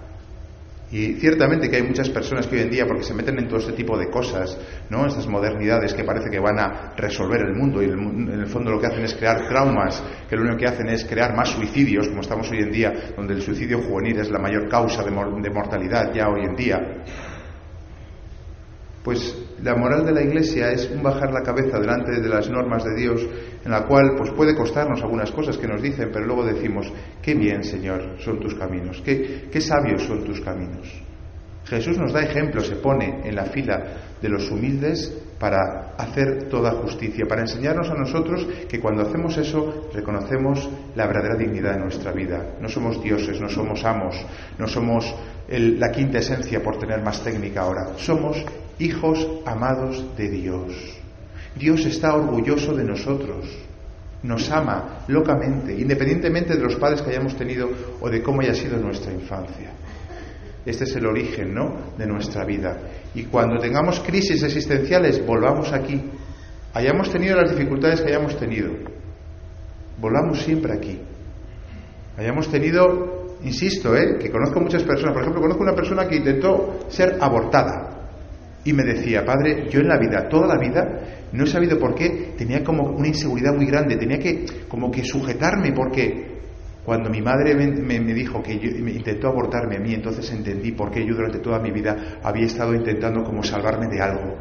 Y 0.94 1.14
ciertamente 1.14 1.68
que 1.68 1.76
hay 1.76 1.82
muchas 1.82 2.08
personas 2.10 2.46
que 2.46 2.54
hoy 2.56 2.62
en 2.62 2.70
día, 2.70 2.86
porque 2.86 3.02
se 3.02 3.14
meten 3.14 3.36
en 3.38 3.48
todo 3.48 3.58
este 3.58 3.72
tipo 3.72 3.98
de 3.98 4.08
cosas, 4.10 4.56
¿no? 4.90 5.04
Estas 5.06 5.26
modernidades 5.26 5.92
que 5.92 6.04
parece 6.04 6.30
que 6.30 6.38
van 6.38 6.58
a 6.58 6.94
resolver 6.96 7.40
el 7.40 7.54
mundo 7.56 7.82
y 7.82 7.86
en 7.86 8.28
el 8.28 8.46
fondo 8.46 8.70
lo 8.70 8.78
que 8.80 8.86
hacen 8.86 9.02
es 9.02 9.14
crear 9.14 9.48
traumas, 9.48 10.00
que 10.28 10.36
lo 10.36 10.42
único 10.42 10.58
que 10.58 10.66
hacen 10.66 10.88
es 10.88 11.04
crear 11.04 11.34
más 11.34 11.48
suicidios, 11.48 12.08
como 12.08 12.20
estamos 12.20 12.48
hoy 12.50 12.58
en 12.58 12.70
día, 12.70 12.92
donde 13.16 13.34
el 13.34 13.42
suicidio 13.42 13.80
juvenil 13.82 14.20
es 14.20 14.30
la 14.30 14.38
mayor 14.38 14.68
causa 14.68 15.02
de, 15.02 15.10
de 15.10 15.50
mortalidad 15.50 16.12
ya 16.14 16.28
hoy 16.28 16.44
en 16.44 16.54
día. 16.54 16.78
Pues 19.04 19.36
la 19.62 19.76
moral 19.76 20.06
de 20.06 20.12
la 20.12 20.22
Iglesia 20.22 20.72
es 20.72 20.90
un 20.90 21.02
bajar 21.02 21.30
la 21.30 21.42
cabeza 21.42 21.78
delante 21.78 22.22
de 22.22 22.26
las 22.28 22.48
normas 22.48 22.84
de 22.84 22.94
Dios, 22.96 23.20
en 23.62 23.70
la 23.70 23.84
cual 23.84 24.14
pues 24.16 24.30
puede 24.30 24.54
costarnos 24.54 25.02
algunas 25.02 25.30
cosas 25.30 25.58
que 25.58 25.68
nos 25.68 25.82
dicen, 25.82 26.08
pero 26.10 26.24
luego 26.24 26.42
decimos, 26.42 26.90
qué 27.20 27.34
bien, 27.34 27.62
Señor, 27.62 28.16
son 28.20 28.40
tus 28.40 28.54
caminos, 28.54 29.02
qué, 29.04 29.44
qué 29.52 29.60
sabios 29.60 30.04
son 30.04 30.24
tus 30.24 30.40
caminos. 30.40 30.90
Jesús 31.66 31.98
nos 31.98 32.14
da 32.14 32.22
ejemplo, 32.22 32.62
se 32.62 32.76
pone 32.76 33.20
en 33.24 33.34
la 33.34 33.44
fila 33.44 33.82
de 34.22 34.28
los 34.28 34.50
humildes 34.50 35.14
para 35.38 35.94
hacer 35.98 36.48
toda 36.48 36.72
justicia, 36.72 37.26
para 37.28 37.42
enseñarnos 37.42 37.90
a 37.90 37.94
nosotros 37.94 38.46
que 38.68 38.80
cuando 38.80 39.02
hacemos 39.02 39.36
eso 39.36 39.90
reconocemos 39.92 40.66
la 40.94 41.06
verdadera 41.06 41.36
dignidad 41.36 41.74
de 41.74 41.80
nuestra 41.80 42.10
vida. 42.12 42.56
No 42.58 42.70
somos 42.70 43.02
dioses, 43.02 43.38
no 43.38 43.50
somos 43.50 43.84
amos, 43.84 44.14
no 44.58 44.66
somos 44.66 45.14
la 45.48 45.90
quinta 45.90 46.20
esencia 46.20 46.62
por 46.62 46.78
tener 46.78 47.02
más 47.02 47.22
técnica 47.22 47.62
ahora. 47.62 47.92
Somos 47.98 48.42
hijos 48.78 49.26
amados 49.46 50.04
de 50.16 50.30
Dios. 50.30 50.72
Dios 51.56 51.84
está 51.86 52.14
orgulloso 52.14 52.74
de 52.74 52.84
nosotros. 52.84 53.46
Nos 54.22 54.50
ama 54.50 55.04
locamente, 55.08 55.74
independientemente 55.74 56.56
de 56.56 56.62
los 56.62 56.76
padres 56.76 57.02
que 57.02 57.10
hayamos 57.10 57.36
tenido 57.36 57.68
o 58.00 58.08
de 58.08 58.22
cómo 58.22 58.40
haya 58.40 58.54
sido 58.54 58.78
nuestra 58.78 59.12
infancia. 59.12 59.70
Este 60.64 60.84
es 60.84 60.96
el 60.96 61.06
origen, 61.06 61.54
¿no?, 61.54 61.92
de 61.98 62.06
nuestra 62.06 62.44
vida. 62.44 62.78
Y 63.14 63.24
cuando 63.24 63.60
tengamos 63.60 64.00
crisis 64.00 64.42
existenciales, 64.42 65.24
volvamos 65.24 65.72
aquí. 65.72 66.02
Hayamos 66.72 67.10
tenido 67.10 67.36
las 67.36 67.50
dificultades 67.50 68.00
que 68.00 68.08
hayamos 68.08 68.38
tenido. 68.38 68.72
Volvamos 70.00 70.40
siempre 70.42 70.72
aquí. 70.72 70.98
Hayamos 72.16 72.48
tenido, 72.48 73.36
insisto, 73.44 73.94
¿eh? 73.94 74.16
que 74.18 74.30
conozco 74.30 74.58
muchas 74.60 74.82
personas. 74.82 75.12
Por 75.12 75.22
ejemplo, 75.22 75.42
conozco 75.42 75.62
una 75.62 75.74
persona 75.74 76.08
que 76.08 76.16
intentó 76.16 76.86
ser 76.88 77.18
abortada. 77.20 77.93
Y 78.64 78.72
me 78.72 78.82
decía, 78.82 79.24
padre, 79.24 79.68
yo 79.68 79.80
en 79.80 79.88
la 79.88 79.98
vida, 79.98 80.26
toda 80.28 80.46
la 80.46 80.58
vida, 80.58 81.28
no 81.32 81.44
he 81.44 81.46
sabido 81.46 81.78
por 81.78 81.94
qué, 81.94 82.32
tenía 82.38 82.64
como 82.64 82.84
una 82.84 83.08
inseguridad 83.08 83.54
muy 83.54 83.66
grande, 83.66 83.96
tenía 83.96 84.18
que 84.18 84.46
como 84.68 84.90
que 84.90 85.04
sujetarme 85.04 85.72
porque 85.72 86.32
cuando 86.84 87.10
mi 87.10 87.20
madre 87.20 87.54
me, 87.54 88.14
dijo 88.14 88.42
que 88.42 88.56
me 88.56 88.92
intentó 88.92 89.28
abortarme 89.28 89.76
a 89.76 89.80
mí, 89.80 89.94
entonces 89.94 90.30
entendí 90.30 90.72
por 90.72 90.90
qué 90.90 91.04
yo 91.04 91.14
durante 91.14 91.38
toda 91.38 91.58
mi 91.58 91.70
vida 91.70 92.18
había 92.22 92.46
estado 92.46 92.74
intentando 92.74 93.22
como 93.22 93.42
salvarme 93.42 93.86
de 93.88 94.00
algo. 94.00 94.36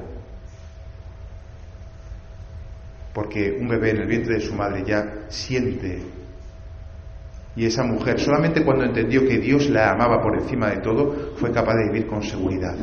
Porque 3.14 3.58
un 3.60 3.68
bebé 3.68 3.92
en 3.92 3.98
el 3.98 4.08
vientre 4.08 4.36
de 4.36 4.42
su 4.42 4.56
madre 4.56 4.84
ya 4.86 5.26
siente. 5.30 6.02
Y 7.56 7.66
esa 7.66 7.84
mujer, 7.84 8.20
solamente 8.20 8.64
cuando 8.64 8.86
entendió 8.86 9.26
que 9.26 9.38
Dios 9.38 9.70
la 9.70 9.92
amaba 9.92 10.22
por 10.22 10.42
encima 10.42 10.70
de 10.70 10.78
todo, 10.78 11.36
fue 11.38 11.52
capaz 11.52 11.76
de 11.76 11.92
vivir 11.92 12.08
con 12.08 12.24
seguridad 12.24 12.76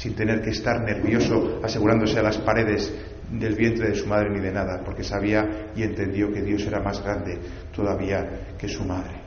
sin 0.00 0.14
tener 0.14 0.40
que 0.40 0.48
estar 0.48 0.80
nervioso 0.80 1.60
asegurándose 1.62 2.18
a 2.18 2.22
las 2.22 2.38
paredes 2.38 2.90
del 3.30 3.54
vientre 3.54 3.88
de 3.88 3.94
su 3.94 4.06
madre 4.06 4.30
ni 4.30 4.40
de 4.40 4.50
nada, 4.50 4.80
porque 4.82 5.04
sabía 5.04 5.70
y 5.76 5.82
entendió 5.82 6.32
que 6.32 6.40
Dios 6.40 6.66
era 6.66 6.80
más 6.80 7.04
grande 7.04 7.38
todavía 7.70 8.56
que 8.58 8.66
su 8.66 8.82
madre. 8.82 9.20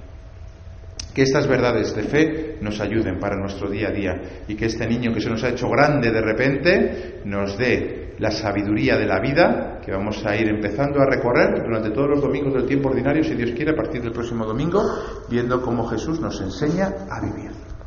Que 1.13 1.21
estas 1.21 1.47
verdades 1.47 1.95
de 1.95 2.01
fe 2.01 2.57
nos 2.59 2.81
ayuden 2.81 3.19
para 3.19 3.36
nuestro 3.36 3.69
día 3.69 3.89
a 3.89 3.91
día 3.91 4.21
y 4.47 4.55
que 4.55 4.65
este 4.65 4.88
niño 4.88 5.13
que 5.13 5.21
se 5.21 5.29
nos 5.29 5.43
ha 5.43 5.49
hecho 5.49 5.69
grande 5.69 6.09
de 6.09 6.21
repente 6.21 7.21
nos 7.23 7.55
dé 7.55 8.15
la 8.17 8.31
sabiduría 8.31 8.97
de 8.97 9.05
la 9.05 9.19
vida 9.19 9.79
que 9.86 9.91
vamos 9.91 10.25
a 10.25 10.36
ir 10.36 10.49
empezando 10.49 10.99
a 11.01 11.05
recorrer 11.05 11.62
durante 11.63 11.91
todos 11.91 12.09
los 12.09 12.21
domingos 12.21 12.55
del 12.55 12.65
tiempo 12.65 12.89
ordinario, 12.89 13.23
si 13.23 13.36
Dios 13.36 13.51
quiere, 13.51 13.73
a 13.73 13.75
partir 13.75 14.01
del 14.01 14.12
próximo 14.12 14.43
domingo, 14.43 14.81
viendo 15.29 15.62
cómo 15.62 15.86
Jesús 15.86 16.19
nos 16.19 16.41
enseña 16.41 16.91
a 17.12 17.21
vivir. 17.21 17.62